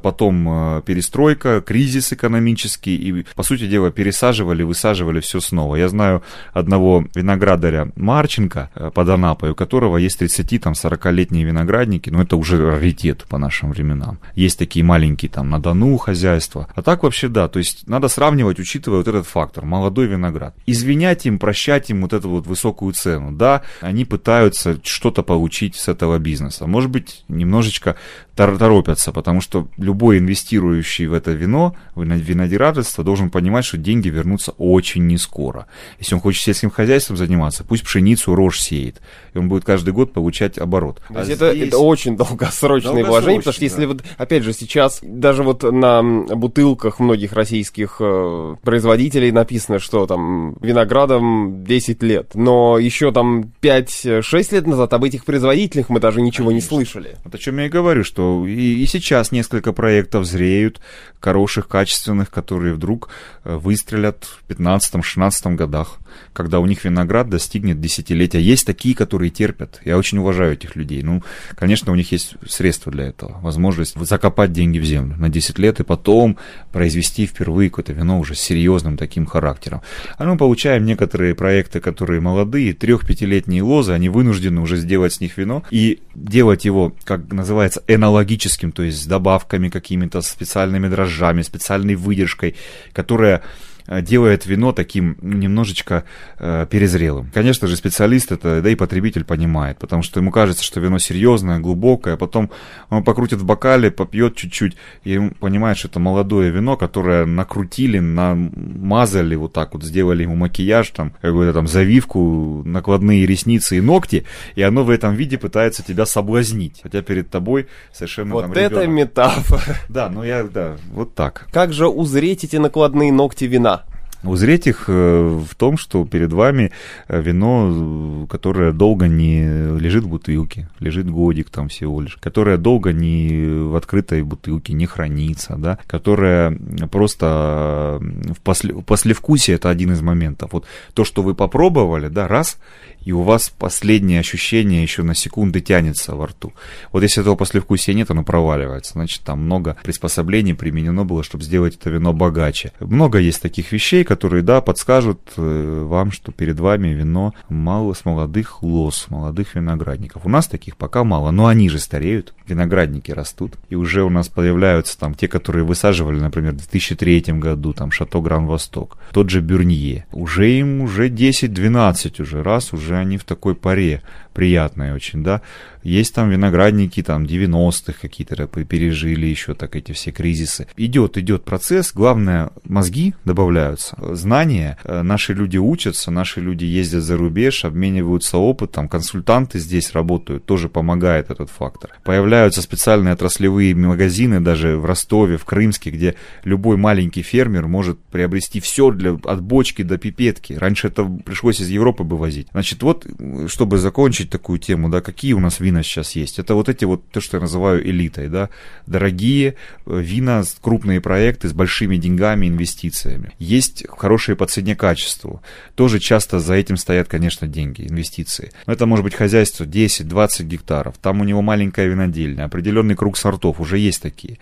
потом 0.03 0.49
э, 0.49 0.83
перестройка, 0.83 1.61
кризис 1.61 2.13
экономический, 2.13 2.97
и, 2.97 3.25
по 3.35 3.43
сути 3.43 3.67
дела, 3.67 3.91
пересаживали, 3.91 4.63
высаживали 4.63 5.21
все 5.21 5.41
снова. 5.41 5.77
Я 5.77 5.89
знаю 5.89 6.23
одного 6.53 7.05
виноградаря 7.15 7.91
Марченко 7.97 8.71
э, 8.75 8.91
под 8.93 9.09
Анапой, 9.09 9.51
у 9.51 9.55
которого 9.55 9.97
есть 9.97 10.21
30-40-летние 10.21 11.45
виноградники, 11.45 12.11
но 12.11 12.23
это 12.23 12.37
уже 12.37 12.59
раритет 12.71 13.25
по 13.29 13.39
нашим 13.39 13.71
временам. 13.71 14.19
Есть 14.35 14.59
такие 14.59 14.85
маленькие 14.85 15.31
там 15.31 15.51
на 15.51 15.61
Дону 15.61 15.97
хозяйства. 15.97 16.69
А 16.75 16.83
так 16.83 17.03
вообще 17.03 17.29
да, 17.29 17.49
то 17.49 17.59
есть 17.59 17.89
надо 17.89 18.09
сравнивать, 18.09 18.59
учитывая 18.59 18.99
вот 18.99 19.09
этот 19.09 19.27
фактор, 19.27 19.65
молодой 19.65 20.07
виноград. 20.07 20.55
Извинять 20.67 21.27
им, 21.27 21.39
прощать 21.39 21.91
им 21.91 22.03
вот 22.03 22.13
эту 22.13 22.29
вот 22.29 22.47
высокую 22.47 22.93
цену. 22.93 23.33
Да, 23.33 23.63
они 23.81 24.05
пытаются 24.05 24.79
что-то 24.85 25.23
получить 25.23 25.77
с 25.77 25.89
этого 25.89 26.19
бизнеса. 26.19 26.67
Может 26.67 26.91
быть, 26.91 27.25
немножечко 27.29 27.97
торопятся, 28.35 29.13
потому 29.13 29.41
что 29.41 29.69
любой 29.77 30.19
инвестирующий 30.19 31.07
в 31.07 31.12
это 31.12 31.33
вино, 31.33 31.75
в 31.95 32.03
винодирательство, 32.03 33.05
должен 33.05 33.31
понимать, 33.31 33.65
что 33.65 33.77
деньги 33.77 34.09
вернутся 34.09 34.53
очень 34.53 35.07
не 35.07 35.19
скоро. 35.19 35.67
Если 35.99 36.15
он 36.15 36.21
хочет 36.21 36.43
сельским 36.43 36.71
хозяйством 36.71 37.17
заниматься, 37.17 37.65
пусть 37.65 37.85
пшеницу 37.85 38.35
рожь 38.35 38.61
сеет, 38.61 39.00
и 39.35 39.39
он 39.39 39.49
будет 39.49 39.65
каждый 39.65 39.93
год 39.93 40.12
получать 40.12 40.59
оборот. 40.59 41.00
А 41.09 41.21
есть 41.21 41.31
это, 41.31 41.47
это 41.47 41.79
очень 41.79 42.17
долгосрочные 42.17 43.05
вложения, 43.05 43.39
потому 43.39 43.55
что 43.55 43.65
если 43.65 43.83
да. 43.83 43.89
вот, 43.89 44.05
опять 44.17 44.43
же, 44.43 44.53
сейчас 44.53 45.00
даже 45.03 45.43
вот 45.43 45.62
на 45.62 46.03
бутылках 46.03 47.00
многих 47.00 47.33
российских 47.33 47.97
э, 48.00 48.57
производителей 48.62 49.31
написано, 49.33 49.79
что 49.79 50.07
там 50.07 50.57
виноградом 50.61 51.65
10 51.65 52.03
лет, 52.03 52.31
но 52.35 52.79
еще 52.79 53.12
там 53.12 53.53
5-6 53.62 54.55
лет 54.55 54.67
назад 54.67 54.93
об 54.93 55.05
этих 55.05 55.25
производителях 55.25 55.89
мы 55.89 56.00
даже 56.00 56.21
ничего 56.21 56.49
Конечно. 56.49 56.75
не 56.75 56.85
слышали. 56.85 57.17
Вот 57.25 57.35
о 57.35 57.39
чем 57.39 57.59
я 57.59 57.67
и 57.67 57.69
говорю, 57.69 58.05
что 58.05 58.47
и, 58.47 58.83
и 58.83 58.87
сейчас 58.87 59.33
несколько 59.33 59.60
проектов 59.73 60.25
зреют, 60.25 60.81
хороших, 61.21 61.69
качественных, 61.69 62.31
которые 62.31 62.75
вдруг 62.75 63.09
э, 63.45 63.55
выстрелят 63.55 64.25
в 64.25 64.50
15-16 64.50 65.55
годах 65.55 66.00
когда 66.33 66.61
у 66.61 66.67
них 66.67 66.85
виноград 66.85 67.29
достигнет 67.29 67.81
десятилетия. 67.81 68.40
Есть 68.40 68.67
такие, 68.67 68.95
которые 68.95 69.31
терпят. 69.31 69.81
Я 69.85 69.99
очень 69.99 70.19
уважаю 70.19 70.55
этих 70.55 70.76
людей. 70.76 71.02
Ну, 71.02 71.23
конечно, 71.57 71.93
у 71.93 71.95
них 71.95 72.12
есть 72.12 72.35
средства 72.49 72.93
для 72.93 73.05
этого. 73.05 73.40
Возможность 73.40 73.97
закопать 73.99 74.52
деньги 74.52 74.79
в 74.79 74.85
землю 74.85 75.17
на 75.17 75.29
10 75.29 75.59
лет 75.59 75.81
и 75.81 75.85
потом 75.85 76.38
произвести 76.73 77.26
впервые 77.26 77.71
какое-то 77.71 77.93
вино 77.93 78.19
уже 78.19 78.35
с 78.35 78.40
серьезным 78.40 78.97
таким 78.97 79.26
характером. 79.26 79.83
А 80.19 80.25
мы 80.25 80.37
получаем 80.37 80.85
некоторые 80.85 81.35
проекты, 81.35 81.81
которые 81.81 82.21
молодые, 82.21 82.75
трех-пятилетние 82.75 83.62
лозы, 83.62 83.93
они 83.93 84.09
вынуждены 84.09 84.61
уже 84.61 84.76
сделать 84.76 85.12
с 85.14 85.21
них 85.21 85.37
вино 85.37 85.64
и 85.71 86.00
делать 86.14 86.64
его, 86.64 86.95
как 87.05 87.33
называется, 87.33 87.83
энологическим, 87.87 88.73
то 88.73 88.83
есть 88.83 89.02
с 89.02 89.07
добавками 89.07 89.69
какими-то, 89.69 90.21
специальными 90.21 90.88
дрожжами, 90.88 91.43
специальной 91.43 91.95
выдержкой, 91.95 92.57
которая 92.93 93.43
делает 93.91 94.47
вино 94.47 94.73
таким 94.73 95.17
немножечко 95.21 96.05
э, 96.39 96.67
перезрелым. 96.71 97.31
Конечно 97.35 97.67
же, 97.67 97.77
специалист 97.77 98.31
это, 98.31 98.63
да 98.63 98.71
и 98.71 98.77
потребитель 98.77 99.25
понимает, 99.25 99.79
потому 99.79 100.03
что 100.03 100.21
ему 100.21 100.31
кажется, 100.31 100.63
что 100.63 100.81
вино 100.81 100.99
серьезное, 100.99 101.59
глубокое, 101.59 102.15
а 102.15 102.17
потом 102.17 102.51
он 102.89 103.03
покрутит 103.03 103.41
в 103.41 103.45
бокале, 103.45 103.91
попьет 103.91 104.37
чуть-чуть, 104.37 104.77
и 105.03 105.19
понимает, 105.41 105.77
что 105.77 105.89
это 105.89 105.99
молодое 105.99 106.51
вино, 106.51 106.77
которое 106.77 107.27
накрутили, 107.27 107.99
намазали 107.99 109.35
вот 109.35 109.53
так 109.53 109.75
вот, 109.75 109.83
сделали 109.83 110.23
ему 110.23 110.37
макияж, 110.37 110.89
там, 110.91 111.13
какую-то 111.21 111.53
там 111.53 111.67
завивку, 111.67 112.63
накладные 112.65 113.27
ресницы 113.27 113.79
и 113.79 113.81
ногти, 113.81 114.25
и 114.55 114.63
оно 114.63 114.85
в 114.85 114.91
этом 114.91 115.15
виде 115.15 115.37
пытается 115.39 115.83
тебя 115.83 116.07
соблазнить, 116.07 116.81
хотя 116.83 117.03
перед 117.03 117.31
тобой 117.31 117.67
совершенно 117.93 118.35
Вот 118.35 118.43
там, 118.43 118.53
это 118.53 118.83
ребенок. 118.83 118.89
метафора. 118.89 119.77
Да, 119.89 120.09
ну 120.09 120.23
я, 120.23 120.45
да, 120.45 120.77
вот 120.93 121.15
так. 121.15 121.49
Как 121.53 121.73
же 121.73 121.89
узреть 121.89 122.45
эти 122.45 122.57
накладные 122.57 123.13
ногти 123.13 123.45
вина? 123.45 123.80
Узреть 124.23 124.67
их 124.67 124.85
э, 124.89 125.41
в 125.49 125.55
том, 125.55 125.79
что 125.79 126.05
перед 126.05 126.33
вами 126.33 126.73
э, 127.09 127.23
вино, 127.23 128.27
которое 128.29 128.73
долго 128.73 129.09
не 129.09 129.79
лежит 129.79 130.05
в 130.05 130.09
бутылке, 130.09 130.69
лежит 130.79 131.09
годик 131.09 131.49
там 131.49 131.69
всего 131.69 132.03
лишь, 132.03 132.17
которое 132.17 132.59
долго 132.59 132.93
не 132.93 133.69
в 133.69 133.77
открытой 133.77 134.23
бутылке 134.23 134.75
не 134.75 134.85
хранится, 134.85 135.57
да, 135.57 135.79
которое 135.87 136.50
просто 136.91 137.99
в 138.00 138.41
после, 138.43 138.75
послевкусие 138.75 139.57
это 139.57 139.71
один 139.71 139.93
из 139.93 140.03
моментов. 140.03 140.53
Вот 140.53 140.67
то, 140.93 141.05
что 141.05 141.23
вы 141.23 141.35
попробовали, 141.35 142.09
да, 142.09 142.29
раз, 142.29 142.59
и 143.03 143.12
у 143.12 143.23
вас 143.23 143.49
последнее 143.49 144.21
ощущение 144.21 144.83
еще 144.83 145.03
на 145.03 145.15
секунды 145.15 145.61
тянется 145.61 146.15
во 146.15 146.27
рту. 146.27 146.53
Вот 146.93 147.03
если 147.03 147.23
этого 147.23 147.35
послевкусия 147.37 147.95
нет, 147.95 148.11
оно 148.11 148.23
проваливается. 148.23 148.93
Значит, 148.93 149.23
там 149.23 149.41
много 149.41 149.77
приспособлений 149.83 150.55
применено 150.55 151.05
было, 151.05 151.23
чтобы 151.23 151.45
сделать 151.45 151.77
это 151.77 151.91
вино 151.91 152.12
богаче. 152.12 152.73
Много 152.81 153.19
есть 153.19 153.41
таких 153.41 153.73
вещей, 153.73 154.05
которые, 154.11 154.43
да, 154.43 154.61
подскажут 154.61 155.21
э, 155.37 155.85
вам, 155.87 156.11
что 156.11 156.33
перед 156.33 156.59
вами 156.59 156.88
вино 156.88 157.33
мало 157.49 157.95
с 157.95 158.05
молодых 158.05 158.61
лоз, 158.61 159.07
молодых 159.09 159.55
виноградников. 159.55 160.26
У 160.26 160.29
нас 160.29 160.49
таких 160.49 160.76
пока 160.76 161.05
мало, 161.05 161.31
но 161.31 161.47
они 161.47 161.69
же 161.69 161.79
стареют, 161.79 162.35
виноградники 162.49 163.12
растут, 163.12 163.52
и 163.69 163.76
уже 163.76 164.02
у 164.02 164.11
нас 164.11 164.29
появляются 164.29 164.99
там 164.99 165.14
те, 165.14 165.29
которые 165.29 165.64
высаживали, 165.64 166.19
например, 166.19 166.55
в 166.55 166.57
2003 166.57 167.21
году, 167.35 167.73
там, 167.73 167.93
Шато 167.93 168.21
Гран 168.21 168.47
Восток, 168.47 168.99
тот 169.12 169.31
же 169.31 169.40
Бюрнье. 169.43 170.07
Уже 170.11 170.50
им 170.50 170.81
уже 170.81 171.09
10-12 171.09 172.21
уже 172.21 172.43
раз, 172.43 172.73
уже 172.73 172.97
они 172.97 173.17
в 173.17 173.23
такой 173.23 173.55
паре 173.55 174.02
приятной 174.35 174.93
очень, 174.93 175.23
да. 175.23 175.40
Есть 175.83 176.15
там 176.15 176.31
виноградники, 176.31 177.03
там 177.03 177.25
90-х 177.25 177.95
какие-то 178.01 178.47
пережили 178.47 179.27
еще 179.27 179.55
так 179.55 179.77
эти 179.77 179.93
все 179.93 180.13
кризисы. 180.13 180.67
Идет, 180.77 181.17
идет 181.17 181.45
процесс, 181.45 181.93
главное, 181.93 182.51
мозги 182.65 183.15
добавляются, 183.25 183.97
знания, 184.15 184.79
э, 184.85 185.03
наши 185.03 185.33
люди 185.33 185.57
учатся, 185.57 186.11
наши 186.11 186.41
люди 186.41 186.65
ездят 186.65 187.03
за 187.03 187.17
рубеж, 187.17 187.65
обмениваются 187.65 188.39
опытом, 188.39 188.89
консультанты 188.89 189.59
здесь 189.59 189.93
работают, 189.93 190.45
тоже 190.45 190.69
помогает 190.69 191.31
этот 191.31 191.51
фактор. 191.51 191.91
Появляются 192.05 192.63
специальные 192.63 193.15
отраслевые 193.15 193.75
магазины 193.75 194.41
даже 194.41 194.77
в 194.77 194.85
Ростове, 194.85 195.37
в 195.37 195.45
Крымске, 195.45 195.91
где 195.91 196.15
любой 196.45 196.77
маленький 196.77 197.23
фермер 197.23 197.67
может 197.67 197.99
приобрести 197.99 198.61
все 198.61 198.91
для, 198.91 199.13
от 199.13 199.43
бочки 199.43 199.83
до 199.83 199.99
пипетки. 199.99 200.53
Раньше 200.53 200.89
это 200.89 201.05
пришлось 201.05 201.61
из 201.61 201.69
Европы 201.69 202.05
бы 202.05 202.17
возить. 202.17 202.49
Значит, 202.53 202.83
вот, 202.83 203.07
чтобы 203.47 203.79
закончить 203.79 204.31
такую 204.31 204.59
тему, 204.59 204.89
да, 204.89 205.01
какие 205.01 205.33
у 205.33 205.41
нас 205.41 205.61
вина 205.61 205.70
сейчас 205.83 206.12
есть? 206.12 206.39
Это 206.39 206.55
вот 206.55 206.69
эти 206.69 206.85
вот, 206.85 207.09
то, 207.11 207.21
что 207.21 207.37
я 207.37 207.41
называю 207.41 207.87
элитой, 207.89 208.29
да, 208.29 208.50
дорогие 208.87 209.57
э, 209.87 210.00
вина, 210.00 210.43
крупные 210.61 211.00
проекты 211.00 211.49
с 211.49 211.53
большими 211.53 211.97
деньгами, 211.97 212.47
инвестициями. 212.47 213.33
Есть 213.39 213.87
хорошие 213.89 214.37
по 214.37 214.47
цене 214.47 214.77
качеству. 214.77 215.43
Тоже 215.75 215.99
часто 215.99 216.41
за 216.41 216.55
этим 216.55 216.77
стоят, 216.77 217.09
конечно, 217.09 217.47
деньги, 217.47 217.87
инвестиции. 217.89 218.53
Но 218.67 218.73
это 218.73 218.87
может 218.87 219.05
быть 219.05 219.15
хозяйство 219.15 219.65
10-20 219.65 220.45
гектаров. 220.45 220.95
Там 220.99 221.21
у 221.21 221.25
него 221.25 221.43
маленькая 221.43 221.87
винодельня, 221.87 222.45
определенный 222.45 222.97
круг 222.97 223.17
сортов, 223.17 223.61
уже 223.61 223.79
есть 223.79 224.03
такие 224.03 224.39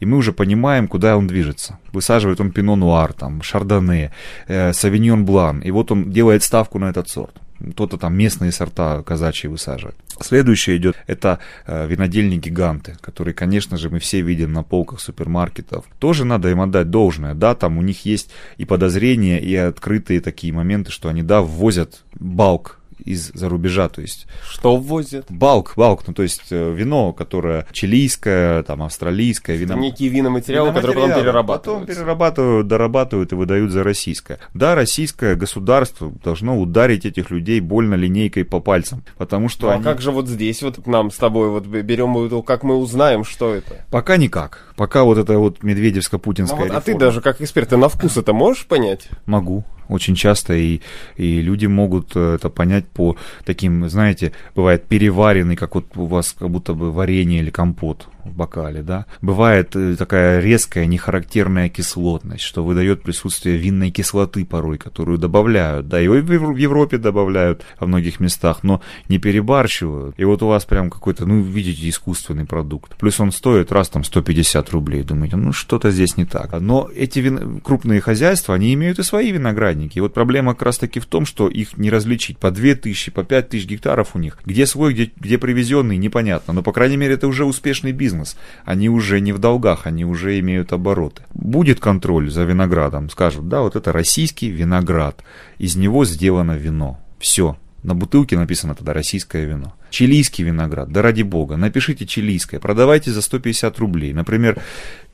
и 0.00 0.06
мы 0.06 0.16
уже 0.16 0.32
понимаем, 0.32 0.88
куда 0.88 1.16
он 1.16 1.26
движется. 1.26 1.78
Высаживает 1.92 2.40
он 2.40 2.50
пино 2.50 2.74
нуар, 2.74 3.12
там, 3.12 3.42
шардоне, 3.42 4.12
э, 4.48 4.72
савиньон 4.72 5.24
блан, 5.24 5.60
и 5.60 5.70
вот 5.70 5.92
он 5.92 6.10
делает 6.10 6.42
ставку 6.42 6.78
на 6.78 6.88
этот 6.88 7.08
сорт 7.08 7.34
кто-то 7.72 7.98
там 7.98 8.16
местные 8.16 8.52
сорта 8.52 9.02
казачьи 9.02 9.48
высаживает. 9.48 9.96
Следующее 10.20 10.76
идет, 10.76 10.96
это 11.06 11.38
э, 11.66 11.86
винодельни 11.86 12.36
гиганты, 12.36 12.96
которые, 13.00 13.34
конечно 13.34 13.76
же, 13.76 13.90
мы 13.90 13.98
все 13.98 14.20
видим 14.20 14.52
на 14.52 14.62
полках 14.62 15.00
супермаркетов. 15.00 15.84
Тоже 15.98 16.24
надо 16.24 16.50
им 16.50 16.60
отдать 16.60 16.90
должное, 16.90 17.34
да, 17.34 17.54
там 17.54 17.78
у 17.78 17.82
них 17.82 18.04
есть 18.04 18.30
и 18.56 18.64
подозрения, 18.64 19.40
и 19.40 19.54
открытые 19.54 20.20
такие 20.20 20.52
моменты, 20.52 20.90
что 20.90 21.08
они, 21.08 21.22
да, 21.22 21.40
ввозят 21.40 22.02
балк 22.14 22.79
из-за 23.04 23.48
рубежа, 23.48 23.88
то 23.88 24.00
есть... 24.00 24.26
Что 24.48 24.76
ввозят? 24.76 25.26
Балк, 25.28 25.74
балк, 25.76 26.02
ну 26.06 26.14
то 26.14 26.22
есть 26.22 26.50
э, 26.50 26.72
вино, 26.72 27.12
которое 27.12 27.66
чилийское, 27.72 28.62
там, 28.62 28.82
австралийское, 28.82 29.56
вино... 29.56 29.74
Некие 29.74 30.08
виноматериалы, 30.08 30.72
которые 30.72 30.94
потом 30.94 31.20
перерабатывают. 31.20 31.80
Потом 31.80 31.96
перерабатывают, 31.96 32.66
дорабатывают 32.68 33.32
и 33.32 33.34
выдают 33.34 33.72
за 33.72 33.82
российское. 33.82 34.38
Да, 34.54 34.74
российское 34.74 35.34
государство 35.34 36.12
должно 36.22 36.58
ударить 36.58 37.06
этих 37.06 37.30
людей 37.30 37.60
больно 37.60 37.94
линейкой 37.94 38.44
по 38.44 38.60
пальцам, 38.60 39.04
потому 39.18 39.48
что 39.48 39.66
ну, 39.66 39.72
они... 39.72 39.82
а 39.82 39.84
как 39.84 40.00
же 40.00 40.10
вот 40.10 40.28
здесь 40.28 40.62
вот 40.62 40.86
нам 40.86 41.10
с 41.10 41.16
тобой 41.16 41.50
вот 41.50 41.66
берем, 41.66 42.42
как 42.42 42.62
мы 42.62 42.76
узнаем, 42.76 43.24
что 43.24 43.54
это? 43.54 43.84
Пока 43.90 44.16
никак. 44.16 44.72
Пока 44.76 45.04
вот 45.04 45.18
это 45.18 45.38
вот 45.38 45.62
медведевско-путинская 45.62 46.64
а, 46.64 46.68
вот, 46.68 46.70
а 46.70 46.80
ты 46.80 46.96
даже 46.96 47.20
как 47.20 47.40
эксперт, 47.40 47.68
ты 47.68 47.76
на 47.76 47.88
вкус 47.88 48.16
это 48.16 48.32
можешь 48.32 48.66
понять? 48.66 49.08
Могу 49.26 49.64
Очень 49.90 50.14
часто 50.14 50.54
и, 50.54 50.80
и 51.16 51.40
люди 51.40 51.66
могут 51.66 52.12
э, 52.14 52.36
это 52.36 52.48
понять 52.48 52.86
по 52.86 53.16
таким, 53.44 53.88
знаете, 53.88 54.32
бывает 54.54 54.86
переваренный, 54.86 55.56
как 55.56 55.74
вот 55.74 55.86
у 55.96 56.06
вас 56.06 56.34
как 56.38 56.48
будто 56.48 56.74
бы 56.74 56.92
варенье 56.92 57.40
или 57.40 57.50
компот 57.50 58.06
в 58.24 58.32
бокале, 58.32 58.82
да. 58.82 59.06
Бывает 59.22 59.74
э, 59.74 59.96
такая 59.96 60.40
резкая, 60.40 60.86
нехарактерная 60.86 61.68
кислотность, 61.68 62.42
что 62.42 62.64
выдает 62.64 63.02
присутствие 63.02 63.56
винной 63.56 63.90
кислоты 63.90 64.44
порой, 64.44 64.78
которую 64.78 65.18
добавляют, 65.18 65.88
да, 65.88 66.00
и 66.00 66.08
в 66.08 66.56
Европе 66.56 66.98
добавляют 66.98 67.62
во 67.78 67.86
многих 67.86 68.20
местах, 68.20 68.60
но 68.62 68.80
не 69.08 69.18
перебарщивают. 69.18 70.14
И 70.18 70.24
вот 70.24 70.42
у 70.42 70.46
вас 70.46 70.64
прям 70.64 70.90
какой-то, 70.90 71.26
ну, 71.26 71.40
видите, 71.40 71.88
искусственный 71.88 72.46
продукт. 72.46 72.96
Плюс 72.96 73.20
он 73.20 73.32
стоит 73.32 73.72
раз 73.72 73.88
там 73.88 74.04
150 74.04 74.70
рублей, 74.70 75.02
думаете, 75.02 75.36
ну, 75.36 75.52
что-то 75.52 75.90
здесь 75.90 76.16
не 76.16 76.24
так. 76.24 76.52
Но 76.60 76.88
эти 76.94 77.18
вин... 77.20 77.60
крупные 77.60 78.00
хозяйства, 78.00 78.54
они 78.54 78.74
имеют 78.74 78.98
и 78.98 79.02
свои 79.02 79.32
виноградники. 79.32 79.98
И 79.98 80.00
вот 80.00 80.14
проблема 80.14 80.54
как 80.54 80.62
раз 80.62 80.78
таки 80.78 81.00
в 81.00 81.06
том, 81.06 81.26
что 81.26 81.48
их 81.48 81.76
не 81.76 81.90
различить. 81.90 82.38
По 82.38 82.50
2000, 82.50 83.12
по 83.12 83.24
5000 83.24 83.66
гектаров 83.66 84.10
у 84.14 84.18
них. 84.18 84.38
Где 84.44 84.66
свой, 84.66 84.94
где, 84.94 85.10
где 85.16 85.38
привезенный, 85.38 85.96
непонятно. 85.96 86.52
Но, 86.52 86.62
по 86.62 86.72
крайней 86.72 86.96
мере, 86.96 87.14
это 87.14 87.28
уже 87.28 87.44
успешный 87.44 87.92
бизнес 87.92 88.09
бизнес. 88.10 88.36
Они 88.64 88.88
уже 88.88 89.20
не 89.20 89.32
в 89.32 89.38
долгах, 89.38 89.86
они 89.86 90.04
уже 90.04 90.38
имеют 90.40 90.72
обороты. 90.72 91.22
Будет 91.34 91.80
контроль 91.80 92.30
за 92.30 92.44
виноградом, 92.44 93.10
скажут, 93.10 93.48
да, 93.48 93.60
вот 93.60 93.76
это 93.76 93.92
российский 93.92 94.50
виноград, 94.50 95.22
из 95.58 95.76
него 95.76 96.04
сделано 96.04 96.56
вино. 96.56 96.98
Все, 97.18 97.56
на 97.82 97.94
бутылке 97.94 98.36
написано 98.38 98.74
тогда 98.74 98.92
российское 98.92 99.44
вино. 99.44 99.74
Чилийский 99.90 100.44
виноград, 100.44 100.90
да 100.90 101.02
ради 101.02 101.22
бога, 101.22 101.56
напишите 101.56 102.06
чилийское, 102.06 102.60
продавайте 102.60 103.10
за 103.10 103.22
150 103.22 103.78
рублей. 103.78 104.12
Например, 104.12 104.60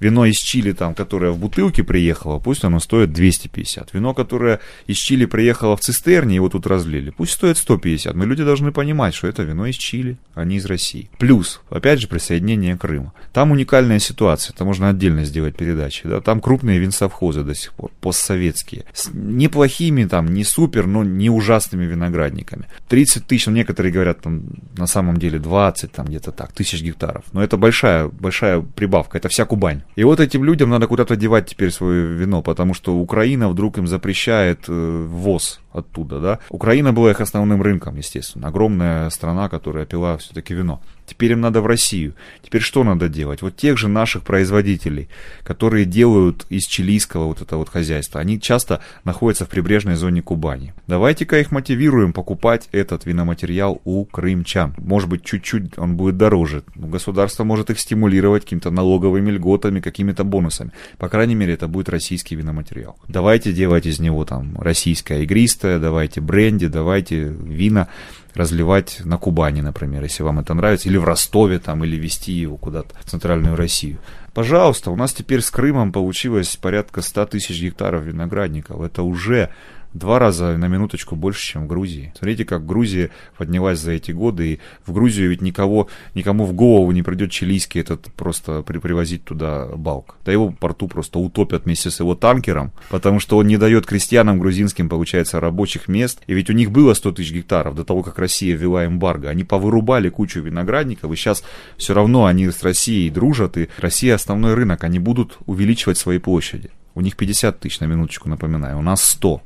вино 0.00 0.26
из 0.26 0.36
Чили, 0.36 0.72
там, 0.72 0.94
которое 0.94 1.32
в 1.32 1.38
бутылке 1.38 1.82
приехало, 1.82 2.38
пусть 2.38 2.64
оно 2.64 2.80
стоит 2.80 3.12
250. 3.12 3.94
Вино, 3.94 4.14
которое 4.14 4.60
из 4.86 4.96
Чили 4.96 5.24
приехало 5.24 5.76
в 5.76 5.80
цистерне, 5.80 6.36
его 6.36 6.48
тут 6.48 6.66
разлили, 6.66 7.10
пусть 7.10 7.32
стоит 7.32 7.58
150. 7.58 8.14
Мы 8.14 8.26
люди 8.26 8.44
должны 8.44 8.72
понимать, 8.72 9.14
что 9.14 9.28
это 9.28 9.42
вино 9.42 9.66
из 9.66 9.76
Чили, 9.76 10.18
а 10.34 10.44
не 10.44 10.56
из 10.56 10.66
России. 10.66 11.10
Плюс, 11.18 11.60
опять 11.70 12.00
же, 12.00 12.08
присоединение 12.08 12.76
Крыма. 12.76 13.12
Там 13.32 13.50
уникальная 13.50 13.98
ситуация, 13.98 14.54
это 14.54 14.64
можно 14.64 14.90
отдельно 14.90 15.24
сделать 15.24 15.56
передачи. 15.56 16.02
Да? 16.04 16.20
Там 16.20 16.40
крупные 16.40 16.78
винсовхозы 16.78 17.42
до 17.42 17.54
сих 17.54 17.72
пор, 17.72 17.90
постсоветские. 18.00 18.84
С 18.92 19.10
неплохими, 19.12 20.04
там, 20.04 20.32
не 20.32 20.44
супер, 20.44 20.86
но 20.86 21.04
не 21.04 21.30
ужасными 21.30 21.84
виноградниками. 21.84 22.66
30 22.88 23.26
тысяч, 23.26 23.46
ну, 23.46 23.52
некоторые 23.52 23.92
говорят, 23.92 24.20
там, 24.20 24.44
на 24.76 24.86
самом 24.86 25.16
деле 25.16 25.38
20, 25.38 25.92
там 25.92 26.06
где-то 26.06 26.32
так, 26.32 26.52
тысяч 26.52 26.82
гектаров. 26.82 27.24
Но 27.32 27.42
это 27.42 27.56
большая, 27.56 28.08
большая 28.08 28.60
прибавка, 28.60 29.18
это 29.18 29.28
вся 29.28 29.44
Кубань. 29.44 29.82
И 29.96 30.04
вот 30.04 30.20
этим 30.20 30.44
людям 30.44 30.70
надо 30.70 30.86
куда-то 30.86 31.16
девать 31.16 31.46
теперь 31.46 31.70
свое 31.70 32.06
вино, 32.06 32.42
потому 32.42 32.74
что 32.74 32.94
Украина 32.96 33.48
вдруг 33.48 33.78
им 33.78 33.86
запрещает 33.86 34.64
э, 34.68 35.06
ввоз 35.08 35.60
оттуда, 35.76 36.20
да. 36.20 36.38
Украина 36.48 36.92
была 36.92 37.10
их 37.10 37.20
основным 37.20 37.62
рынком, 37.62 37.96
естественно. 37.96 38.48
Огромная 38.48 39.10
страна, 39.10 39.48
которая 39.48 39.86
пила 39.86 40.16
все-таки 40.16 40.54
вино. 40.54 40.80
Теперь 41.06 41.32
им 41.32 41.40
надо 41.40 41.60
в 41.60 41.66
Россию. 41.66 42.14
Теперь 42.42 42.60
что 42.60 42.82
надо 42.82 43.08
делать? 43.08 43.40
Вот 43.42 43.56
тех 43.56 43.78
же 43.78 43.88
наших 43.88 44.24
производителей, 44.24 45.08
которые 45.44 45.84
делают 45.84 46.46
из 46.50 46.64
чилийского 46.64 47.26
вот 47.26 47.40
это 47.40 47.56
вот 47.56 47.68
хозяйства, 47.68 48.20
они 48.20 48.40
часто 48.40 48.80
находятся 49.04 49.44
в 49.44 49.48
прибрежной 49.48 49.94
зоне 49.94 50.22
Кубани. 50.22 50.74
Давайте-ка 50.88 51.38
их 51.38 51.52
мотивируем 51.52 52.12
покупать 52.12 52.68
этот 52.72 53.06
виноматериал 53.06 53.80
у 53.84 54.04
крымчан. 54.04 54.74
Может 54.78 55.08
быть, 55.08 55.24
чуть-чуть 55.24 55.78
он 55.78 55.96
будет 55.96 56.16
дороже. 56.16 56.64
Государство 56.74 57.44
может 57.44 57.70
их 57.70 57.78
стимулировать 57.78 58.42
какими-то 58.42 58.70
налоговыми 58.70 59.30
льготами, 59.30 59.80
какими-то 59.80 60.24
бонусами. 60.24 60.72
По 60.98 61.08
крайней 61.08 61.36
мере, 61.36 61.54
это 61.54 61.68
будет 61.68 61.88
российский 61.88 62.34
виноматериал. 62.34 62.98
Давайте 63.06 63.52
делать 63.52 63.86
из 63.86 64.00
него 64.00 64.24
там 64.24 64.58
российское 64.60 65.22
игристое, 65.22 65.65
чистое, 65.66 65.78
давайте 65.78 66.20
бренди, 66.20 66.68
давайте 66.68 67.24
вина 67.24 67.88
разливать 68.34 69.00
на 69.04 69.16
Кубани, 69.16 69.62
например, 69.62 70.02
если 70.02 70.22
вам 70.22 70.38
это 70.38 70.54
нравится, 70.54 70.88
или 70.88 70.98
в 70.98 71.04
Ростове 71.04 71.58
там, 71.58 71.84
или 71.84 71.96
вести 71.96 72.32
его 72.32 72.56
куда-то 72.56 72.94
в 73.00 73.10
центральную 73.10 73.56
Россию. 73.56 73.98
Пожалуйста, 74.34 74.90
у 74.90 74.96
нас 74.96 75.14
теперь 75.14 75.40
с 75.40 75.50
Крымом 75.50 75.92
получилось 75.92 76.56
порядка 76.56 77.00
100 77.00 77.26
тысяч 77.26 77.60
гектаров 77.62 78.04
виноградников. 78.04 78.82
Это 78.82 79.02
уже 79.02 79.48
два 79.98 80.18
раза 80.18 80.56
на 80.56 80.66
минуточку 80.66 81.16
больше, 81.16 81.42
чем 81.52 81.64
в 81.64 81.66
Грузии. 81.66 82.12
Смотрите, 82.16 82.44
как 82.44 82.66
Грузия 82.66 83.10
поднялась 83.36 83.78
за 83.78 83.92
эти 83.92 84.12
годы, 84.12 84.54
и 84.54 84.60
в 84.84 84.92
Грузию 84.92 85.30
ведь 85.30 85.42
никого, 85.42 85.88
никому 86.14 86.44
в 86.44 86.52
голову 86.52 86.92
не 86.92 87.02
придет 87.02 87.30
чилийский 87.30 87.80
этот 87.80 88.12
просто 88.12 88.62
при, 88.62 88.78
привозить 88.78 89.24
туда 89.24 89.66
балк. 89.66 90.16
Да 90.24 90.32
его 90.32 90.50
порту 90.50 90.88
просто 90.88 91.18
утопят 91.18 91.64
вместе 91.64 91.90
с 91.90 92.00
его 92.00 92.14
танкером, 92.14 92.72
потому 92.90 93.20
что 93.20 93.36
он 93.38 93.46
не 93.46 93.56
дает 93.56 93.86
крестьянам 93.86 94.38
грузинским, 94.38 94.88
получается, 94.88 95.40
рабочих 95.40 95.88
мест. 95.88 96.20
И 96.26 96.34
ведь 96.34 96.50
у 96.50 96.52
них 96.52 96.70
было 96.70 96.94
100 96.94 97.12
тысяч 97.12 97.32
гектаров 97.32 97.74
до 97.74 97.84
того, 97.84 98.02
как 98.02 98.18
Россия 98.18 98.56
ввела 98.56 98.86
эмбарго. 98.86 99.28
Они 99.28 99.44
повырубали 99.44 100.08
кучу 100.08 100.40
виноградников, 100.40 101.12
и 101.12 101.16
сейчас 101.16 101.42
все 101.76 101.94
равно 101.94 102.26
они 102.26 102.50
с 102.50 102.62
Россией 102.62 103.10
дружат, 103.10 103.56
и 103.56 103.68
Россия 103.78 104.14
основной 104.14 104.54
рынок, 104.54 104.84
они 104.84 104.98
будут 104.98 105.38
увеличивать 105.46 105.98
свои 105.98 106.18
площади. 106.18 106.70
У 106.96 107.02
них 107.02 107.14
50 107.16 107.60
тысяч, 107.60 107.80
на 107.80 107.84
минуточку 107.84 108.28
напоминаю, 108.28 108.78
у 108.78 108.82
нас 108.82 109.04
100. 109.04 109.42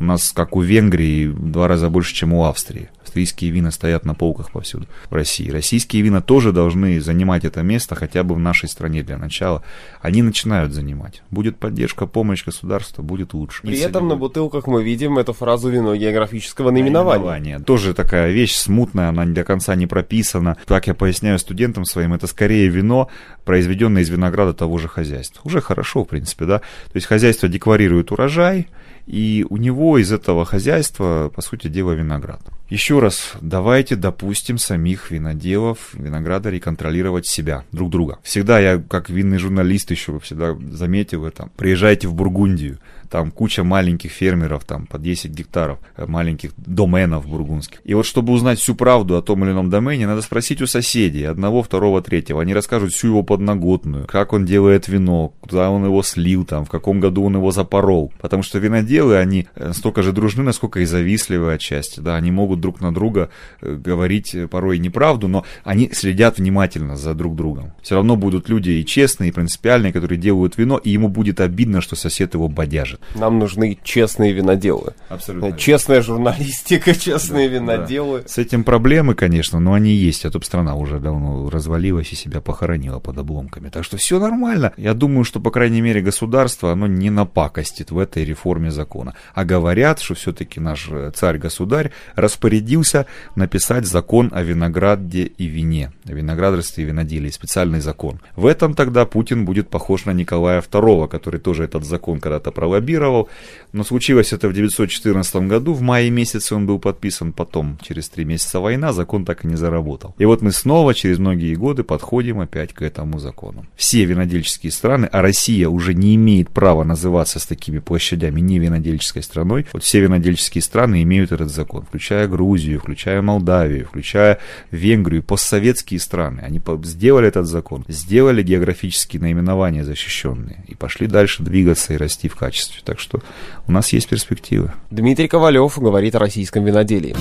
У 0.00 0.04
нас, 0.04 0.32
как 0.32 0.56
у 0.56 0.60
Венгрии, 0.60 1.26
в 1.26 1.50
два 1.50 1.68
раза 1.68 1.88
больше, 1.88 2.14
чем 2.14 2.32
у 2.32 2.44
Австрии. 2.44 2.90
Австрийские 3.02 3.52
вина 3.52 3.70
стоят 3.70 4.04
на 4.04 4.14
полках 4.14 4.50
повсюду 4.50 4.86
в 5.08 5.14
России. 5.14 5.48
Российские 5.48 6.02
вина 6.02 6.20
тоже 6.20 6.50
должны 6.52 7.00
занимать 7.00 7.44
это 7.44 7.62
место 7.62 7.94
хотя 7.94 8.24
бы 8.24 8.34
в 8.34 8.40
нашей 8.40 8.68
стране 8.68 9.04
для 9.04 9.18
начала. 9.18 9.62
Они 10.00 10.22
начинают 10.22 10.72
занимать. 10.72 11.22
Будет 11.30 11.56
поддержка, 11.56 12.06
помощь 12.06 12.44
государства, 12.44 13.02
будет 13.02 13.32
лучше. 13.32 13.62
При 13.62 13.78
этом 13.78 14.08
на 14.08 14.16
бутылках 14.16 14.66
мы 14.66 14.82
видим 14.82 15.18
эту 15.18 15.32
фразу 15.32 15.68
вино 15.68 15.94
географического 15.94 16.70
наименования. 16.70 17.24
наименования. 17.24 17.58
Тоже 17.60 17.94
такая 17.94 18.32
вещь 18.32 18.56
смутная, 18.56 19.10
она 19.10 19.24
до 19.26 19.44
конца 19.44 19.74
не 19.76 19.86
прописана. 19.86 20.56
Как 20.66 20.88
я 20.88 20.94
поясняю 20.94 21.38
студентам 21.38 21.84
своим, 21.84 22.14
это 22.14 22.26
скорее 22.26 22.68
вино, 22.68 23.08
произведенное 23.44 24.02
из 24.02 24.08
винограда 24.08 24.54
того 24.54 24.78
же 24.78 24.88
хозяйства. 24.88 25.40
Уже 25.44 25.60
хорошо, 25.60 26.04
в 26.04 26.08
принципе, 26.08 26.46
да. 26.46 26.58
То 26.58 26.96
есть 26.96 27.06
хозяйство 27.06 27.48
декларирует 27.48 28.10
урожай, 28.10 28.68
и 29.06 29.46
у 29.48 29.56
него 29.56 29.98
из 29.98 30.12
этого 30.12 30.44
хозяйства, 30.44 31.30
по 31.34 31.42
сути 31.42 31.68
дела, 31.68 31.92
виноград. 31.92 32.40
Еще 32.70 32.98
раз, 32.98 33.32
давайте 33.40 33.94
допустим 33.94 34.56
самих 34.56 35.10
виноделов, 35.10 35.92
виноградарей 35.92 36.60
контролировать 36.60 37.26
себя, 37.26 37.64
друг 37.72 37.90
друга. 37.90 38.18
Всегда 38.22 38.58
я, 38.58 38.78
как 38.78 39.10
винный 39.10 39.38
журналист 39.38 39.90
еще 39.90 40.18
всегда 40.20 40.56
заметил 40.72 41.26
это. 41.26 41.50
Приезжайте 41.56 42.08
в 42.08 42.14
Бургундию, 42.14 42.78
там 43.14 43.30
куча 43.30 43.62
маленьких 43.62 44.10
фермеров, 44.10 44.64
там 44.64 44.86
по 44.86 44.98
10 44.98 45.30
гектаров, 45.30 45.78
э, 45.96 46.04
маленьких 46.04 46.50
доменов 46.56 47.28
бургундских. 47.28 47.80
И 47.84 47.94
вот 47.94 48.06
чтобы 48.06 48.32
узнать 48.32 48.58
всю 48.58 48.74
правду 48.74 49.16
о 49.16 49.22
том 49.22 49.44
или 49.44 49.52
ином 49.52 49.70
домене, 49.70 50.08
надо 50.08 50.20
спросить 50.20 50.60
у 50.60 50.66
соседей, 50.66 51.22
одного, 51.22 51.62
второго, 51.62 52.02
третьего. 52.02 52.42
Они 52.42 52.52
расскажут 52.52 52.92
всю 52.92 53.06
его 53.06 53.22
подноготную, 53.22 54.08
как 54.08 54.32
он 54.32 54.44
делает 54.44 54.88
вино, 54.88 55.32
куда 55.40 55.70
он 55.70 55.84
его 55.84 56.02
слил, 56.02 56.44
там, 56.44 56.64
в 56.64 56.70
каком 56.70 56.98
году 56.98 57.22
он 57.22 57.36
его 57.36 57.52
запорол. 57.52 58.12
Потому 58.20 58.42
что 58.42 58.58
виноделы, 58.58 59.16
они 59.16 59.46
э, 59.54 59.72
столько 59.74 60.02
же 60.02 60.10
дружны, 60.10 60.42
насколько 60.42 60.80
и 60.80 60.84
завистливы 60.84 61.52
отчасти, 61.52 62.00
да, 62.00 62.16
они 62.16 62.32
могут 62.32 62.58
друг 62.58 62.80
на 62.80 62.92
друга 62.92 63.30
э, 63.60 63.76
говорить 63.76 64.34
порой 64.50 64.78
неправду, 64.80 65.28
но 65.28 65.44
они 65.62 65.90
следят 65.92 66.38
внимательно 66.38 66.96
за 66.96 67.14
друг 67.14 67.36
другом. 67.36 67.74
Все 67.80 67.94
равно 67.94 68.16
будут 68.16 68.48
люди 68.48 68.70
и 68.70 68.84
честные, 68.84 69.30
и 69.30 69.32
принципиальные, 69.32 69.92
которые 69.92 70.18
делают 70.18 70.58
вино, 70.58 70.78
и 70.78 70.90
ему 70.90 71.08
будет 71.08 71.38
обидно, 71.38 71.80
что 71.80 71.94
сосед 71.94 72.34
его 72.34 72.48
бодяжит. 72.48 73.00
Нам 73.14 73.38
нужны 73.38 73.78
честные 73.82 74.32
виноделы. 74.32 74.94
Абсолютно. 75.08 75.52
Честная 75.56 76.02
журналистика, 76.02 76.94
честные 76.98 77.48
да, 77.48 77.54
виноделы. 77.54 78.22
Да. 78.22 78.28
С 78.28 78.38
этим 78.38 78.64
проблемы, 78.64 79.14
конечно, 79.14 79.60
но 79.60 79.74
они 79.74 79.92
есть, 79.92 80.24
а 80.24 80.30
то 80.30 80.40
страна 80.40 80.74
уже 80.74 80.98
давно 80.98 81.48
развалилась 81.50 82.12
и 82.12 82.16
себя 82.16 82.40
похоронила 82.40 82.98
под 82.98 83.18
обломками. 83.18 83.68
Так 83.68 83.84
что 83.84 83.96
все 83.96 84.18
нормально. 84.18 84.72
Я 84.76 84.94
думаю, 84.94 85.24
что, 85.24 85.40
по 85.40 85.50
крайней 85.50 85.80
мере, 85.80 86.00
государство, 86.00 86.72
оно 86.72 86.86
не 86.86 87.10
напакостит 87.10 87.90
в 87.90 87.98
этой 87.98 88.24
реформе 88.24 88.70
закона. 88.70 89.14
А 89.34 89.44
говорят, 89.44 90.00
что 90.00 90.14
все-таки 90.14 90.60
наш 90.60 90.88
э, 90.90 91.12
царь-государь 91.14 91.92
распорядился 92.16 93.06
написать 93.36 93.86
закон 93.86 94.30
о 94.32 94.42
винограде 94.42 95.24
и 95.24 95.46
вине, 95.46 95.92
о 96.06 96.12
виноградарстве 96.12 96.84
и 96.84 96.86
виноделии, 96.86 97.30
специальный 97.30 97.80
закон. 97.80 98.20
В 98.36 98.46
этом 98.46 98.74
тогда 98.74 99.06
Путин 99.06 99.44
будет 99.44 99.68
похож 99.68 100.04
на 100.04 100.12
Николая 100.12 100.60
II, 100.60 101.08
который 101.08 101.40
тоже 101.40 101.64
этот 101.64 101.84
закон 101.84 102.20
когда-то 102.20 102.50
пролоббировал 102.50 102.93
лоббировал, 102.94 103.28
но 103.72 103.82
случилось 103.82 104.32
это 104.32 104.46
в 104.46 104.50
1914 104.50 105.48
году, 105.48 105.72
в 105.72 105.80
мае 105.80 106.10
месяце 106.10 106.54
он 106.54 106.66
был 106.66 106.78
подписан, 106.78 107.32
потом, 107.32 107.78
через 107.82 108.08
три 108.08 108.24
месяца 108.24 108.60
война, 108.60 108.92
закон 108.92 109.24
так 109.24 109.44
и 109.44 109.48
не 109.48 109.56
заработал. 109.56 110.14
И 110.18 110.24
вот 110.24 110.42
мы 110.42 110.52
снова 110.52 110.94
через 110.94 111.18
многие 111.18 111.54
годы 111.54 111.82
подходим 111.82 112.40
опять 112.40 112.72
к 112.72 112.82
этому 112.82 113.18
закону. 113.18 113.66
Все 113.74 114.04
винодельческие 114.04 114.70
страны, 114.70 115.06
а 115.10 115.22
Россия 115.22 115.68
уже 115.68 115.92
не 115.94 116.14
имеет 116.14 116.50
права 116.50 116.84
называться 116.84 117.40
с 117.40 117.46
такими 117.46 117.80
площадями 117.80 118.40
не 118.40 118.58
винодельческой 118.58 119.22
страной, 119.22 119.66
вот 119.72 119.82
все 119.82 120.00
винодельческие 120.00 120.62
страны 120.62 121.02
имеют 121.02 121.32
этот 121.32 121.50
закон, 121.50 121.84
включая 121.84 122.28
Грузию, 122.28 122.78
включая 122.78 123.22
Молдавию, 123.22 123.86
включая 123.86 124.38
Венгрию, 124.70 125.22
постсоветские 125.22 125.98
страны. 125.98 126.40
Они 126.40 126.60
сделали 126.84 127.26
этот 127.26 127.46
закон, 127.46 127.84
сделали 127.88 128.42
географические 128.42 129.20
наименования 129.20 129.82
защищенные 129.82 130.64
и 130.68 130.74
пошли 130.74 131.06
дальше 131.06 131.42
двигаться 131.42 131.94
и 131.94 131.96
расти 131.96 132.28
в 132.28 132.36
качестве. 132.36 132.73
Так 132.84 132.98
что 132.98 133.20
у 133.66 133.72
нас 133.72 133.92
есть 133.92 134.08
перспективы. 134.08 134.72
Дмитрий 134.90 135.28
Ковалев 135.28 135.78
говорит 135.78 136.14
о 136.14 136.18
российском 136.18 136.64
виноделии. 136.64 137.14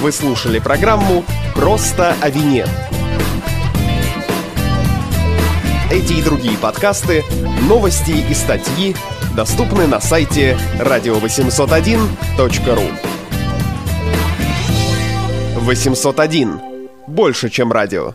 Вы 0.00 0.12
слушали 0.12 0.60
программу 0.60 1.24
«Просто 1.54 2.14
о 2.20 2.30
вине». 2.30 2.66
Эти 5.90 6.12
и 6.12 6.22
другие 6.22 6.58
подкасты, 6.58 7.24
новости 7.66 8.22
и 8.30 8.34
статьи 8.34 8.94
доступны 9.34 9.86
на 9.86 10.00
сайте 10.00 10.58
radio801.ru 10.78 12.92
801. 15.56 16.60
Больше, 17.06 17.48
чем 17.48 17.72
радио. 17.72 18.14